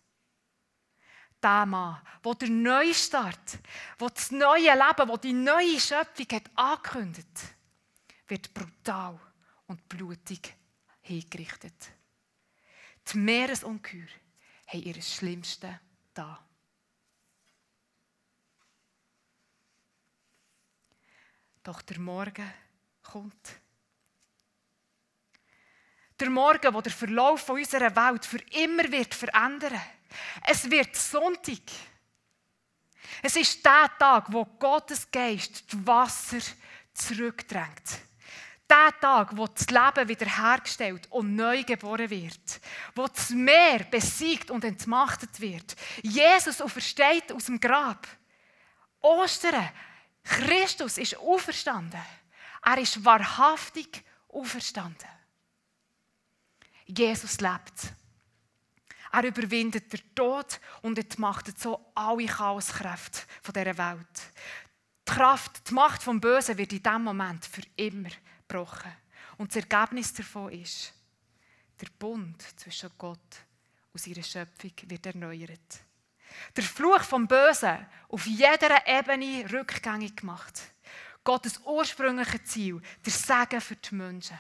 Der 1.44 1.66
Mann, 1.66 2.02
der 2.24 2.50
Neustart, 2.50 3.60
wo 3.98 4.08
das 4.10 4.32
neue 4.32 4.74
Leben, 4.74 5.10
wo 5.10 5.18
die 5.18 5.34
neue 5.34 5.80
Schöpfung 5.80 6.26
hat 6.32 6.50
angekündigt, 6.56 7.56
wird 8.28 8.54
brutal 8.54 9.20
und 9.68 9.88
blutig 9.88 10.54
hingerichtet. 11.02 11.92
Die 13.12 13.18
Meeresungeheuer 13.18 14.08
haben 14.68 14.82
ihr 14.84 15.02
Schlimmste 15.02 15.80
da. 16.14 16.46
Doch 21.64 21.82
der 21.82 22.00
Morgen 22.00 22.54
kommt. 23.04 23.60
Der 26.20 26.30
Morgen, 26.30 26.74
wo 26.74 26.82
der 26.82 26.92
Verlauf 26.92 27.50
unserer 27.50 27.96
Welt 27.96 28.26
für 28.26 28.42
immer 28.52 28.92
wird 28.92 29.14
verändern. 29.14 29.80
Es 30.46 30.70
wird 30.70 30.96
Sonntag. 30.96 31.62
Es 33.22 33.36
ist 33.36 33.64
der 33.64 33.92
Tag, 34.00 34.32
wo 34.32 34.46
Gottes 34.46 35.10
Geist 35.12 35.72
das 35.72 35.86
Wasser 35.86 36.40
zurückdrängt. 36.94 38.07
Der 38.70 39.00
Tag, 39.00 39.38
wo 39.38 39.48
das 39.48 39.68
Leben 39.68 40.10
wiederhergestellt 40.10 41.08
und 41.10 41.36
neu 41.36 41.64
geboren 41.64 42.10
wird. 42.10 42.60
Wo 42.96 43.08
das 43.08 43.30
Meer 43.30 43.80
besiegt 43.86 44.52
und 44.52 44.66
entmachtet 44.66 45.40
wird. 45.40 45.76
Jesus 46.02 46.62
aufersteht 46.62 47.32
aus 47.32 47.46
dem 47.46 47.60
Grab. 47.60 48.06
Ostern. 49.00 49.70
Christus 50.24 50.98
ist 50.98 51.18
auferstanden. 51.18 52.02
Er 52.62 52.78
ist 52.80 53.04
wahrhaftig 53.06 54.04
auferstanden. 54.28 55.08
Jesus 56.86 57.40
lebt. 57.40 57.94
Er 59.12 59.24
überwindet 59.24 59.92
den 59.94 60.14
Tod 60.14 60.60
und 60.82 61.00
entmachtet 61.00 61.60
so 61.60 61.92
alle 61.96 62.26
Chaoskräfte 62.26 63.22
dieser 63.46 63.78
Welt. 63.78 64.22
Die 65.08 65.14
Kraft, 65.14 65.70
die 65.70 65.74
Macht 65.74 66.04
vom 66.04 66.20
Bösen 66.20 66.58
wird 66.58 66.74
in 66.74 66.84
diesem 66.84 67.04
Moment 67.04 67.46
für 67.46 67.62
immer 67.78 68.10
gebrochen. 68.48 68.92
Und 69.38 69.56
das 69.56 69.64
Ergebnis 69.64 70.14
davon 70.14 70.52
ist, 70.52 70.94
der 71.80 71.88
Bund 72.00 72.42
zwischen 72.60 72.90
Gott 72.98 73.20
und 73.94 74.02
seiner 74.02 74.24
Schöpfung 74.24 74.72
wird 74.84 75.06
erneuert. 75.06 75.80
Der 76.56 76.64
Fluch 76.64 77.04
vom 77.04 77.28
Bösen 77.28 77.86
auf 78.10 78.26
jeder 78.26 78.86
Ebene 78.88 79.52
rückgängig 79.52 80.18
gemacht. 80.18 80.62
Gottes 81.24 81.60
ursprüngliches 81.66 82.44
Ziel, 82.46 82.82
der 83.06 83.14
Segen 83.14 83.62
für 83.62 83.76
die 83.76 83.96
Menschen, 83.96 84.38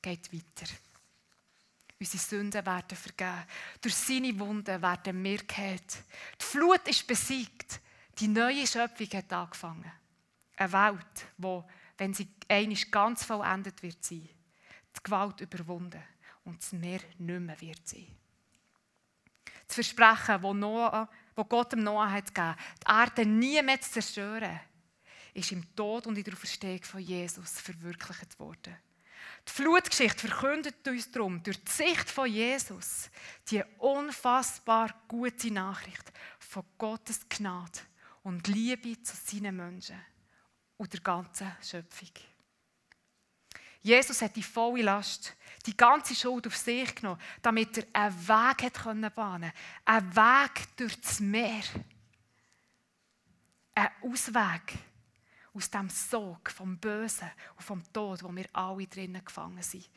geht 0.00 0.32
weiter. 0.32 0.72
Unsere 1.98 2.22
Sünden 2.22 2.66
werden 2.66 2.96
vergeben. 2.96 3.44
Durch 3.80 3.94
seine 3.94 4.38
Wunden 4.38 4.82
werden 4.82 5.24
wir 5.24 5.38
geheilt. 5.38 6.04
Die 6.40 6.44
Flut 6.44 6.86
ist 6.88 7.06
besiegt. 7.06 7.80
Die 8.18 8.28
neue 8.28 8.66
Schöpfung 8.66 9.08
hat 9.14 9.32
angefangen. 9.32 9.92
Eine 10.56 10.72
Welt, 10.72 11.26
wo, 11.38 11.64
wenn 12.04 12.12
sie 12.12 12.28
einmal 12.48 12.76
ganz 12.90 13.24
vollendet 13.24 13.82
wird 13.82 14.04
sein, 14.04 14.28
die 14.94 15.02
Gewalt 15.02 15.40
überwunden 15.40 16.02
und 16.44 16.60
das 16.60 16.72
Meer 16.72 17.00
nicht 17.16 17.40
mehr 17.40 17.58
wird 17.62 17.88
sein. 17.88 18.06
Das 19.66 19.76
Versprechen, 19.76 20.42
das, 20.42 20.54
Noah, 20.54 21.08
das 21.34 21.48
Gott 21.48 21.72
dem 21.72 21.82
Noah 21.82 22.10
hat 22.10 22.34
gegeben, 22.34 22.56
die 22.82 22.92
Erde 22.92 23.24
nie 23.24 23.62
mehr 23.62 23.80
zu 23.80 23.92
zerstören, 23.92 24.60
ist 25.32 25.50
im 25.52 25.74
Tod 25.74 26.06
und 26.06 26.18
in 26.18 26.24
der 26.24 26.34
Auferstehung 26.34 26.82
von 26.82 27.00
Jesus 27.00 27.58
verwirklicht 27.58 28.38
worden. 28.38 28.76
Die 29.48 29.52
Flutgeschichte 29.52 30.28
verkündet 30.28 30.86
uns 30.86 31.10
darum 31.10 31.42
durch 31.42 31.64
die 31.64 31.72
Sicht 31.72 32.10
von 32.10 32.30
Jesus 32.30 33.08
die 33.50 33.64
unfassbar 33.78 34.94
gute 35.08 35.50
Nachricht 35.50 36.12
von 36.38 36.64
Gottes 36.76 37.26
Gnade 37.30 37.80
und 38.22 38.46
Liebe 38.46 39.02
zu 39.02 39.16
seinen 39.16 39.56
Menschen 39.56 39.98
und 40.84 40.92
der 40.92 41.00
ganzen 41.00 41.50
Schöpfung. 41.62 42.10
Jesus 43.80 44.20
hat 44.20 44.36
die 44.36 44.42
volle 44.42 44.82
Last, 44.82 45.34
die 45.64 45.74
ganze 45.74 46.14
Schuld 46.14 46.46
auf 46.46 46.54
sich 46.58 46.94
genommen, 46.94 47.18
damit 47.40 47.78
er 47.78 47.86
einen 47.94 48.28
Weg 48.28 48.62
hat 48.64 48.74
können 48.74 49.10
bahnen, 49.14 49.50
einen 49.86 50.14
Weg 50.14 50.76
durch 50.76 51.00
das 51.00 51.20
Meer, 51.20 51.62
einen 53.74 53.88
Ausweg 54.02 54.74
aus 55.54 55.70
dem 55.70 55.88
Sog 55.88 56.50
vom 56.50 56.76
Bösen 56.76 57.30
und 57.56 57.62
vom 57.62 57.82
Tod, 57.90 58.22
wo 58.22 58.36
wir 58.36 58.46
alle 58.52 58.86
drinnen 58.86 59.24
gefangen 59.24 59.62
sind. 59.62 59.88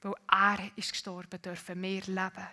Weil 0.00 0.14
er 0.32 0.70
ist 0.74 0.90
gestorben, 0.90 1.40
dürfen 1.40 1.80
wir 1.80 2.02
leben. 2.02 2.48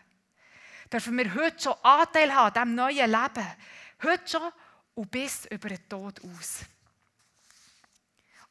Dürfen 0.93 1.17
wir 1.17 1.33
heute 1.33 1.63
schon 1.63 1.73
Anteil 1.81 2.31
haben 2.31 2.45
an 2.45 2.53
diesem 2.53 2.75
neuen 2.75 3.09
Leben. 3.09 3.47
Heute 4.03 4.27
schon 4.27 4.51
und 4.93 5.09
bis 5.09 5.47
über 5.47 5.69
den 5.69 5.89
Tod 5.89 6.21
aus. 6.23 6.65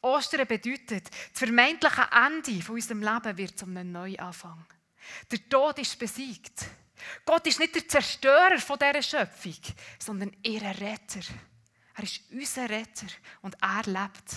Ostern 0.02 0.46
bedeutet, 0.46 1.10
das 1.10 1.38
vermeintliche 1.38 2.08
Ende 2.10 2.62
von 2.62 2.76
unserem 2.76 3.02
Leben 3.02 3.36
wird 3.36 3.58
zum 3.58 3.72
Neuanfang. 3.72 4.64
Der 5.30 5.48
Tod 5.48 5.78
ist 5.78 5.98
besiegt. 5.98 6.66
Gott 7.24 7.46
ist 7.46 7.58
nicht 7.58 7.74
der 7.74 7.88
Zerstörer 7.88 8.58
von 8.58 8.78
dieser 8.78 9.02
Schöpfung, 9.02 9.56
sondern 9.98 10.36
ihr 10.42 10.62
Retter. 10.62 11.20
Er 11.94 12.04
ist 12.04 12.22
unser 12.30 12.68
Retter 12.68 13.06
und 13.42 13.56
er 13.60 13.82
lebt. 13.84 14.34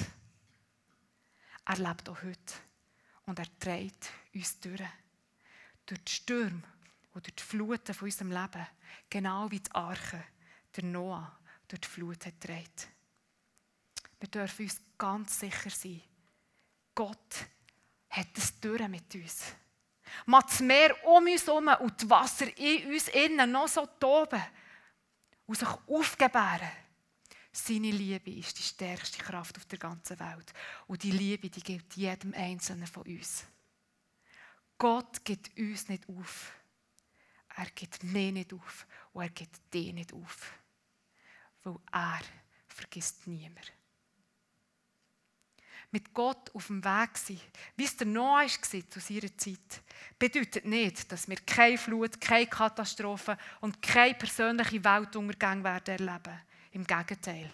Er 1.65 1.77
lebt 1.77 2.09
auch 2.09 2.21
heute 2.21 2.53
und 3.25 3.39
er 3.39 3.59
trägt 3.59 4.09
uns 4.33 4.59
durch. 4.59 4.81
Durch 5.85 6.03
die 6.05 6.11
Stürme 6.11 6.63
und 7.13 7.25
durch 7.25 7.35
die 7.35 7.43
Fluten 7.43 7.93
von 7.93 8.05
unserem 8.05 8.31
Leben. 8.31 8.67
Genau 9.09 9.51
wie 9.51 9.59
die 9.59 9.71
Arche 9.71 10.23
der 10.75 10.83
Noah 10.85 11.37
durch 11.67 11.81
die 11.81 11.87
Flut 11.87 12.25
hat 12.25 12.39
getragen. 12.39 12.92
Wir 14.23 14.29
dürfen 14.29 14.63
uns 14.63 14.81
ganz 14.97 15.37
sicher 15.37 15.69
sein, 15.69 16.01
Gott 16.95 17.45
hat 18.09 18.37
es 18.37 18.57
durch 18.57 18.87
mit 18.87 19.13
uns. 19.15 19.43
Macht 20.25 20.47
das 20.47 20.61
Meer 20.61 20.95
um 21.05 21.25
uns 21.25 21.45
herum 21.45 21.67
und 21.81 22.01
das 22.01 22.09
Wasser 22.09 22.57
in 22.57 22.89
uns 22.89 23.09
innen 23.09 23.51
noch 23.51 23.67
so 23.67 23.85
toben 23.85 24.41
und 25.45 25.59
sich 25.59 25.67
aufgebären. 25.67 26.71
Seine 27.51 27.91
Liebe 27.91 28.31
ist 28.31 28.57
die 28.57 28.63
stärkste 28.63 29.21
Kraft 29.21 29.57
auf 29.57 29.65
der 29.65 29.77
ganzen 29.77 30.17
Welt. 30.17 30.53
Und 30.87 31.03
die 31.03 31.11
Liebe, 31.11 31.49
die 31.49 31.61
gibt 31.61 31.97
jedem 31.97 32.33
Einzelnen 32.33 32.87
von 32.87 33.03
uns. 33.03 33.43
Gott 34.77 35.25
gibt 35.25 35.57
uns 35.57 35.89
nicht 35.89 36.07
auf. 36.07 36.53
Er 37.57 37.69
gibt 37.71 38.01
mir 38.05 38.31
nicht 38.31 38.53
auf 38.53 38.87
und 39.11 39.23
er 39.23 39.29
gibt 39.31 39.59
dir 39.73 39.91
nicht 39.91 40.13
auf. 40.13 40.53
Weil 41.63 41.75
er 41.91 42.21
vergisst 42.69 43.27
niemand. 43.27 43.73
Mit 45.93 46.11
Gott 46.11 46.49
auf 46.55 46.65
dem 46.65 46.83
Weg 46.83 47.17
sein, 47.19 47.39
wie 47.75 47.83
es 47.83 47.95
der 47.95 48.07
Noah 48.07 48.41
war 48.41 48.89
zu 48.89 48.99
seiner 48.99 49.37
Zeit, 49.37 49.83
bedeutet 50.17 50.65
nicht, 50.65 51.11
dass 51.11 51.29
wir 51.29 51.35
keine 51.35 51.77
Flut, 51.77 52.19
keine 52.19 52.47
Katastrophe 52.47 53.37
und 53.61 53.79
keine 53.79 54.15
persönliche 54.15 54.83
Weltuntergang 54.83 55.63
werden 55.63 55.99
erleben. 55.99 56.41
Im 56.71 56.83
Gegenteil. 56.83 57.47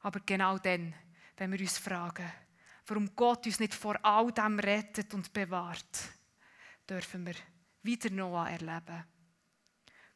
Aber 0.00 0.20
genau 0.20 0.56
dann, 0.56 0.94
wenn 1.36 1.52
wir 1.52 1.60
uns 1.60 1.76
fragen, 1.76 2.32
warum 2.86 3.14
Gott 3.14 3.44
uns 3.44 3.60
nicht 3.60 3.74
vor 3.74 4.02
all 4.02 4.32
dem 4.32 4.58
rettet 4.58 5.12
und 5.12 5.30
bewahrt, 5.34 5.98
dürfen 6.88 7.26
wir 7.26 7.34
wieder 7.82 8.08
Noah 8.08 8.48
erleben. 8.48 9.04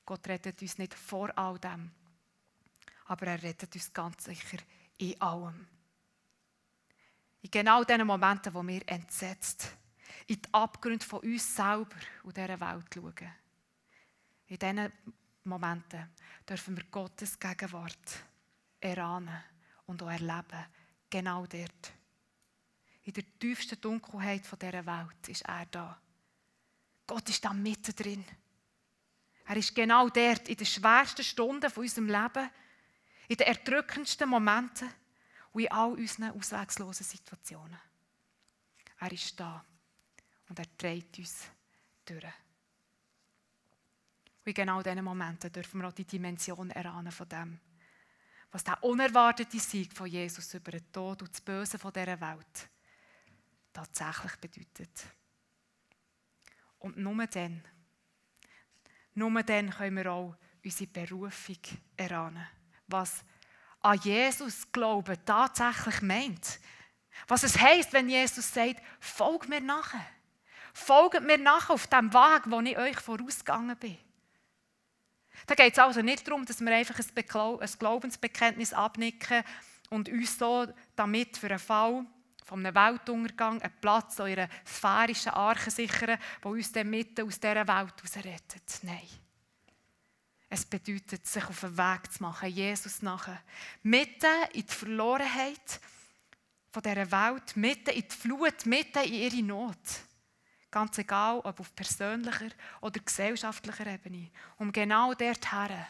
Gott 0.06 0.26
rettet 0.28 0.62
uns 0.62 0.78
nicht 0.78 0.94
vor 0.94 1.30
all 1.36 1.58
dem, 1.58 1.90
aber 3.04 3.26
er 3.26 3.42
rettet 3.42 3.74
uns 3.74 3.92
ganz 3.92 4.24
sicher 4.24 4.56
in 4.96 5.20
allem. 5.20 5.66
In 7.42 7.50
genau 7.50 7.84
den 7.84 8.06
Momenten, 8.06 8.52
wo 8.52 8.66
wir 8.66 8.82
entsetzt 8.86 9.76
in 10.26 10.40
die 10.40 10.54
Abgründe 10.54 11.04
von 11.04 11.20
uns 11.20 11.56
selber 11.56 11.96
und 12.22 12.36
dieser 12.36 12.60
Welt 12.60 12.86
schauen. 12.94 13.32
In 14.46 14.58
diesen 14.58 14.92
Momenten 15.44 16.08
dürfen 16.48 16.76
wir 16.76 16.84
Gottes 16.84 17.38
Gegenwart 17.38 18.24
erahnen 18.80 19.42
und 19.86 20.02
auch 20.02 20.10
erleben. 20.10 20.66
Genau 21.08 21.46
dort. 21.46 21.92
In 23.02 23.12
der 23.12 23.24
tiefsten 23.38 23.80
Dunkelheit 23.80 24.42
dieser 24.60 24.86
Welt 24.86 25.28
ist 25.28 25.42
er 25.42 25.66
da. 25.66 26.00
Gott 27.06 27.28
ist 27.28 27.44
da 27.44 27.52
mitten 27.52 27.96
drin. 27.96 28.24
Er 29.46 29.56
ist 29.56 29.74
genau 29.74 30.08
dort, 30.10 30.48
in 30.48 30.56
den 30.56 30.66
schwersten 30.66 31.24
Stunden 31.24 31.70
von 31.70 31.82
unserem 31.82 32.06
Leben, 32.06 32.50
in 33.26 33.36
den 33.36 33.48
erdrückendsten 33.48 34.28
Momenten 34.28 34.88
und 35.52 35.62
in 35.62 35.72
all 35.72 35.92
unseren 35.92 36.30
ausweglosen 36.30 37.04
Situationen. 37.04 37.78
Er 38.98 39.12
ist 39.12 39.38
da 39.38 39.64
und 40.48 40.58
er 40.58 40.76
trägt 40.76 41.18
uns 41.18 41.46
durch. 42.04 42.24
Und 42.24 44.46
in 44.46 44.54
genau 44.54 44.82
diesen 44.82 45.04
Momenten 45.04 45.52
dürfen 45.52 45.80
wir 45.80 45.88
auch 45.88 45.92
die 45.92 46.04
Dimension 46.04 46.70
erahnen 46.70 47.12
von 47.12 47.28
dem, 47.28 47.60
was 48.50 48.64
der 48.64 48.82
unerwartete 48.82 49.60
Sieg 49.60 49.92
von 49.92 50.06
Jesus 50.06 50.54
über 50.54 50.72
den 50.72 50.90
Tod 50.90 51.22
und 51.22 51.30
das 51.30 51.40
Böse 51.40 51.78
von 51.78 51.92
dieser 51.92 52.20
Welt 52.20 52.68
tatsächlich 53.72 54.36
bedeutet. 54.36 55.06
Und 56.78 56.96
nur 56.96 57.26
dann, 57.26 57.62
nur 59.14 59.42
dann 59.42 59.70
können 59.70 59.96
wir 59.96 60.12
auch 60.12 60.36
unsere 60.64 60.90
Berufung 60.90 61.58
erahnen. 61.96 62.46
Was 62.86 63.24
an 63.80 63.98
Jesus 64.02 64.70
Glauben 64.72 65.16
tatsächlich 65.24 66.02
meint. 66.02 66.60
Was 67.28 67.42
es 67.42 67.58
heisst, 67.58 67.92
wenn 67.92 68.08
Jesus 68.08 68.52
sagt, 68.52 68.82
folgt 68.98 69.48
mir 69.48 69.60
nachher. 69.60 70.04
Folgt 70.72 71.22
mir 71.22 71.38
nachher 71.38 71.74
auf 71.74 71.86
dem 71.86 72.12
Weg, 72.12 72.42
wo 72.46 72.60
ich 72.60 72.78
euch 72.78 72.98
vorausgegangen 72.98 73.76
bin. 73.76 73.98
Da 75.46 75.54
geht 75.54 75.72
es 75.72 75.78
also 75.78 76.02
nicht 76.02 76.26
darum, 76.26 76.44
dass 76.44 76.60
wir 76.60 76.74
einfach 76.74 76.98
ein 76.98 77.68
Glaubensbekenntnis 77.78 78.72
abnicken 78.72 79.42
und 79.90 80.08
uns 80.08 80.38
so 80.38 80.66
damit 80.96 81.36
für 81.36 81.48
einen 81.48 81.58
Fall 81.58 82.04
von 82.44 82.64
einem 82.64 82.74
Weltuntergang 82.74 83.62
einen 83.62 83.80
Platz 83.80 84.18
in 84.18 84.26
einer 84.26 84.48
sphärischen 84.64 85.32
Arche 85.32 85.70
sichern, 85.70 86.18
die 86.42 86.48
uns 86.48 86.72
dann 86.72 86.90
mitten 86.90 87.26
aus 87.26 87.38
dieser 87.38 87.66
Welt 87.66 87.68
herausrettet. 87.68 88.80
Nein. 88.82 89.08
Es 90.52 90.64
bedeutet, 90.64 91.24
sich 91.26 91.44
auf 91.44 91.60
den 91.60 91.78
Weg 91.78 92.12
zu 92.12 92.22
machen, 92.24 92.50
Jesus 92.50 93.02
nachher. 93.02 93.40
Mitten 93.84 94.26
in 94.52 94.66
die 94.66 94.72
Verlorenheit 94.72 95.80
von 96.72 96.82
dieser 96.82 97.10
Welt, 97.12 97.56
mitten 97.56 97.90
in 97.90 98.02
die 98.02 98.16
Flut, 98.16 98.66
mitten 98.66 99.04
in 99.04 99.14
ihre 99.14 99.42
Not. 99.42 99.78
Ganz 100.68 100.98
egal, 100.98 101.38
ob 101.38 101.60
auf 101.60 101.74
persönlicher 101.74 102.50
oder 102.80 103.00
gesellschaftlicher 103.00 103.86
Ebene. 103.86 104.30
Um 104.58 104.72
genau 104.72 105.14
dorthin, 105.14 105.86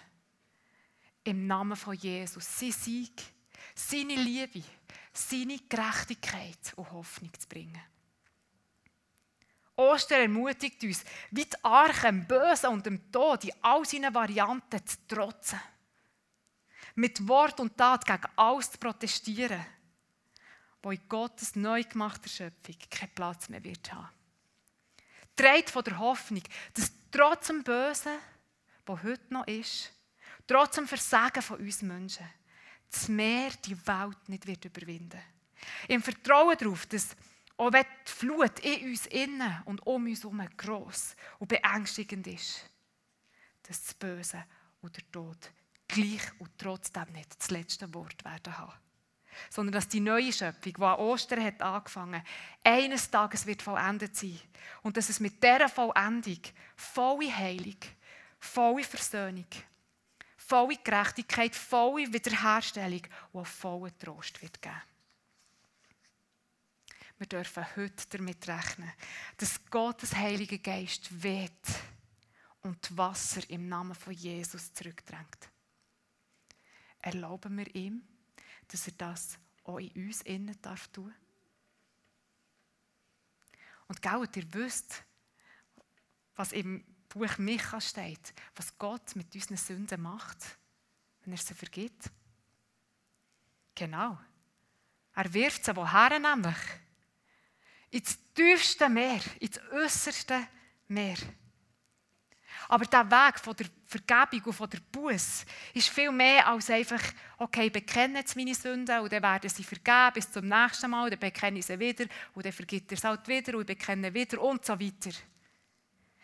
im 1.24 1.46
Namen 1.46 1.76
von 1.76 1.94
Jesus, 1.94 2.58
sein 2.58 2.72
Sieg, 2.72 3.22
seine 3.74 4.14
Liebe, 4.14 4.62
seine 5.12 5.58
Gerechtigkeit 5.68 6.74
und 6.76 6.90
Hoffnung 6.92 7.32
zu 7.38 7.48
bringen. 7.48 7.80
Ostern 9.80 10.20
ermutigt 10.20 10.82
uns, 10.84 11.04
wie 11.30 11.44
die 11.44 11.64
Arche 11.64 12.06
dem 12.06 12.26
Bösen 12.26 12.70
und 12.70 12.84
dem 12.84 13.10
Tod 13.10 13.44
in 13.44 13.52
all 13.62 13.84
seinen 13.84 14.14
Varianten 14.14 14.86
zu 14.86 14.96
trotzen. 15.08 15.60
Mit 16.94 17.26
Wort 17.26 17.58
und 17.60 17.76
Tat 17.76 18.04
gegen 18.04 18.28
alles 18.36 18.72
zu 18.72 18.78
protestieren, 18.78 19.64
wo 20.82 20.90
in 20.90 21.08
Gottes 21.08 21.56
neu 21.56 21.82
gemachter 21.82 22.28
Schöpfung 22.28 22.76
keinen 22.90 23.14
Platz 23.14 23.48
mehr 23.48 23.64
wird 23.64 23.90
haben. 23.92 24.08
Dreht 25.34 25.70
von 25.70 25.84
der 25.84 25.98
Hoffnung, 25.98 26.42
dass 26.74 26.92
trotz 27.10 27.46
dem 27.46 27.62
Bösen, 27.62 28.18
wo 28.84 29.02
heute 29.02 29.32
noch 29.32 29.46
ist, 29.46 29.92
trotz 30.46 30.74
dem 30.74 30.86
Versagen 30.86 31.42
von 31.42 31.58
uns 31.58 31.80
Menschen, 31.80 32.28
das 32.90 33.08
Meer 33.08 33.50
die 33.64 33.86
Welt 33.86 34.28
nicht 34.28 34.46
wird 34.46 34.64
überwinden. 34.64 35.20
Im 35.88 36.02
Vertrauen 36.02 36.58
darauf, 36.58 36.86
dass 36.86 37.16
auch 37.60 37.74
wenn 37.74 37.84
die 38.08 38.10
Flut 38.10 38.58
in 38.60 38.88
uns 38.88 39.04
innen 39.06 39.62
und 39.66 39.86
um 39.86 40.06
uns 40.06 40.22
herum 40.22 40.42
gross 40.56 41.14
und 41.38 41.48
beängstigend 41.48 42.26
ist, 42.26 42.64
dass 43.64 43.84
das 43.84 43.94
Böse 43.94 44.42
und 44.80 44.96
der 44.96 45.10
Tod 45.12 45.36
gleich 45.86 46.22
und 46.38 46.56
trotzdem 46.56 47.12
nicht 47.12 47.38
das 47.38 47.50
letzte 47.50 47.92
Wort 47.92 48.24
werden 48.24 48.56
haben. 48.56 48.72
Sondern 49.50 49.74
dass 49.74 49.88
die 49.88 50.00
neue 50.00 50.32
Schöpfung, 50.32 50.72
die 50.72 50.82
an 50.82 50.98
Ostern 51.00 51.44
hat 51.44 51.60
angefangen, 51.60 52.22
eines 52.64 53.10
Tages 53.10 53.44
wird 53.44 53.60
vollendet 53.60 54.16
sein. 54.16 54.40
Und 54.80 54.96
dass 54.96 55.10
es 55.10 55.20
mit 55.20 55.42
dieser 55.42 55.68
Vollendung 55.68 56.40
volle 56.76 57.36
Heilung, 57.36 57.76
volle 58.38 58.84
Versöhnung, 58.84 59.46
volle 60.38 60.78
Gerechtigkeit, 60.82 61.54
volle 61.54 62.10
Wiederherstellung 62.10 63.02
und 63.32 63.46
vollen 63.46 63.96
Trost 63.98 64.40
wird 64.40 64.62
geben. 64.62 64.89
Wir 67.20 67.26
dürfen 67.26 67.66
heute 67.76 68.06
damit 68.16 68.48
rechnen, 68.48 68.90
dass 69.36 69.62
Gottes 69.66 70.14
Heilige 70.14 70.58
Geist 70.58 71.22
weht 71.22 71.52
und 72.62 72.96
Wasser 72.96 73.42
im 73.50 73.68
Namen 73.68 73.94
von 73.94 74.14
Jesus 74.14 74.72
zurückdrängt. 74.72 75.50
Erlauben 77.00 77.58
wir 77.58 77.74
ihm, 77.74 78.02
dass 78.68 78.86
er 78.86 78.94
das 78.94 79.38
auch 79.64 79.76
in 79.76 80.06
uns 80.06 80.22
innen 80.22 80.56
darf 80.62 80.88
tun. 80.88 81.14
Und 83.86 84.00
gell, 84.00 84.26
ihr 84.36 84.54
wisst, 84.54 85.04
was 86.36 86.52
im 86.52 86.82
Buch 87.10 87.36
Micha 87.36 87.82
steht, 87.82 88.32
was 88.54 88.78
Gott 88.78 89.14
mit 89.14 89.34
unseren 89.34 89.58
Sünden 89.58 90.00
macht, 90.00 90.56
wenn 91.20 91.34
er 91.34 91.38
sie 91.38 91.52
vergibt. 91.52 92.10
Genau. 93.74 94.18
Er 95.14 95.34
wirft 95.34 95.66
sie 95.66 95.76
woher 95.76 96.18
nämlich? 96.18 96.56
Ins 97.90 98.18
tiefste 98.34 98.88
Meer, 98.88 99.20
ins 99.40 99.60
äußerste 99.72 100.46
Meer. 100.88 101.16
Aber 102.68 102.84
der 102.84 103.10
Weg 103.10 103.40
von 103.40 103.56
der 103.56 103.66
Vergebung 103.84 104.46
und 104.46 104.52
von 104.52 104.70
der 104.70 104.78
Buß 104.92 105.44
ist 105.74 105.88
viel 105.88 106.12
mehr 106.12 106.46
als 106.46 106.70
einfach, 106.70 107.02
okay, 107.38 107.68
bekenne 107.68 108.20
jetzt 108.20 108.36
meine 108.36 108.54
Sünden 108.54 109.00
und 109.00 109.12
dann 109.12 109.22
werden 109.22 109.50
sie 109.50 109.64
vergeben 109.64 110.12
bis 110.14 110.30
zum 110.30 110.46
nächsten 110.46 110.90
Mal, 110.90 111.10
dann 111.10 111.18
bekenne 111.18 111.58
ich 111.58 111.66
sie 111.66 111.78
wieder 111.78 112.04
und 112.32 112.44
dann 112.44 112.52
vergibt 112.52 112.92
er 112.92 112.98
es 112.98 113.04
halt 113.04 113.26
wieder 113.26 113.54
und 113.54 113.62
ich 113.62 113.76
bekenne 113.76 114.14
wieder 114.14 114.40
und 114.40 114.64
so 114.64 114.78
weiter. 114.78 115.10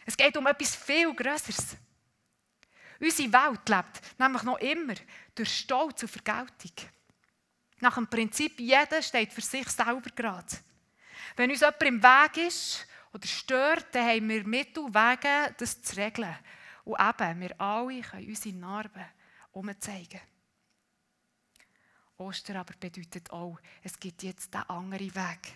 Es 0.04 0.16
geht 0.16 0.36
um 0.36 0.46
etwas 0.46 0.76
viel 0.76 1.12
Größeres. 1.12 1.76
Unsere 3.00 3.32
Welt 3.32 3.68
lebt 3.68 4.18
nämlich 4.18 4.42
noch 4.44 4.58
immer 4.58 4.94
durch 5.34 5.52
Stolz 5.52 6.02
und 6.02 6.08
Vergeltung. 6.08 6.72
Nach 7.80 7.94
dem 7.94 8.06
Prinzip, 8.06 8.60
jeder 8.60 9.02
steht 9.02 9.32
für 9.32 9.42
sich 9.42 9.68
selber 9.68 10.10
gerade. 10.14 10.46
Wenn 11.36 11.50
uns 11.50 11.60
jemand 11.60 11.82
im 11.82 12.02
Weg 12.02 12.48
ist 12.48 12.86
oder 13.12 13.26
stört, 13.26 13.94
dann 13.94 14.08
haben 14.08 14.28
wir 14.28 14.46
Mittel, 14.46 14.84
Wege, 14.84 15.54
das 15.58 15.82
zu 15.82 15.96
regeln. 15.96 16.34
Und 16.84 16.98
eben, 16.98 17.40
wir 17.40 17.60
alle 17.60 18.00
können 18.00 18.28
unsere 18.28 18.56
Narben 18.56 19.04
umzeigen. 19.52 20.20
Ostern 22.16 22.56
aber 22.56 22.74
bedeutet 22.80 23.30
auch, 23.30 23.58
es 23.82 23.98
gibt 23.98 24.22
jetzt 24.22 24.54
den 24.54 24.62
anderen 24.62 25.14
Weg. 25.14 25.52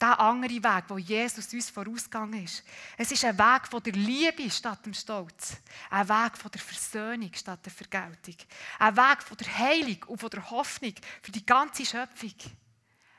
Der 0.00 0.18
andere 0.18 0.50
Weg, 0.50 0.84
wo 0.88 0.96
Jesus 0.96 1.52
uns 1.52 1.68
vorausgegangen 1.68 2.42
ist. 2.42 2.64
Es 2.96 3.12
ist 3.12 3.24
ein 3.24 3.38
Weg 3.38 3.68
von 3.68 3.82
der 3.82 3.92
Liebe 3.92 4.50
statt 4.50 4.84
dem 4.84 4.94
Stolz. 4.94 5.58
Ein 5.90 6.08
Weg 6.08 6.38
von 6.38 6.50
der 6.50 6.60
Versöhnung 6.60 7.30
statt 7.34 7.60
der 7.64 7.72
Vergeltung. 7.72 8.36
Ein 8.78 8.96
Weg 8.96 9.22
von 9.22 9.36
der 9.36 9.58
Heilung 9.58 10.02
und 10.06 10.18
von 10.18 10.30
der 10.30 10.50
Hoffnung 10.50 10.94
für 11.22 11.30
die 11.30 11.44
ganze 11.44 11.84
Schöpfung. 11.84 12.34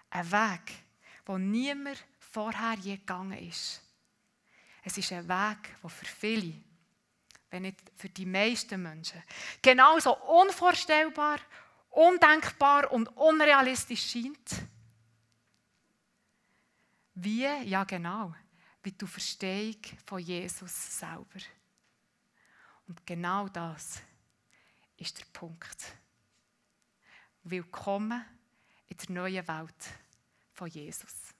Ein 0.10 0.32
Weg, 0.32 0.74
wo 1.26 1.38
niemand 1.38 2.04
vorher 2.20 2.78
je 2.78 2.98
gegangen 2.98 3.38
ist. 3.48 3.82
Es 4.84 4.98
ist 4.98 5.12
ein 5.12 5.28
Weg, 5.28 5.76
der 5.82 5.90
für 5.90 6.06
viele, 6.06 6.54
wenn 7.50 7.64
nicht 7.64 7.80
für 7.96 8.10
die 8.10 8.26
meisten 8.26 8.82
Menschen, 8.82 9.22
genauso 9.62 10.18
unvorstellbar, 10.18 11.40
undenkbar 11.90 12.92
und 12.92 13.08
unrealistisch 13.10 14.12
scheint 14.12 14.68
wie? 17.24 17.46
Ja, 17.66 17.84
genau. 17.84 18.34
Wie 18.82 18.92
die 18.92 19.06
Verstehung 19.06 19.80
von 20.06 20.20
Jesus 20.20 21.00
selber. 21.00 21.40
Und 22.88 23.06
genau 23.06 23.48
das 23.48 24.02
ist 24.98 25.20
der 25.20 25.26
Punkt. 25.32 25.98
Willkommen 27.44 28.26
in 28.88 28.98
der 28.98 29.12
neuen 29.12 29.48
Welt 29.48 29.90
von 30.62 30.70
Jesus. 30.70 31.34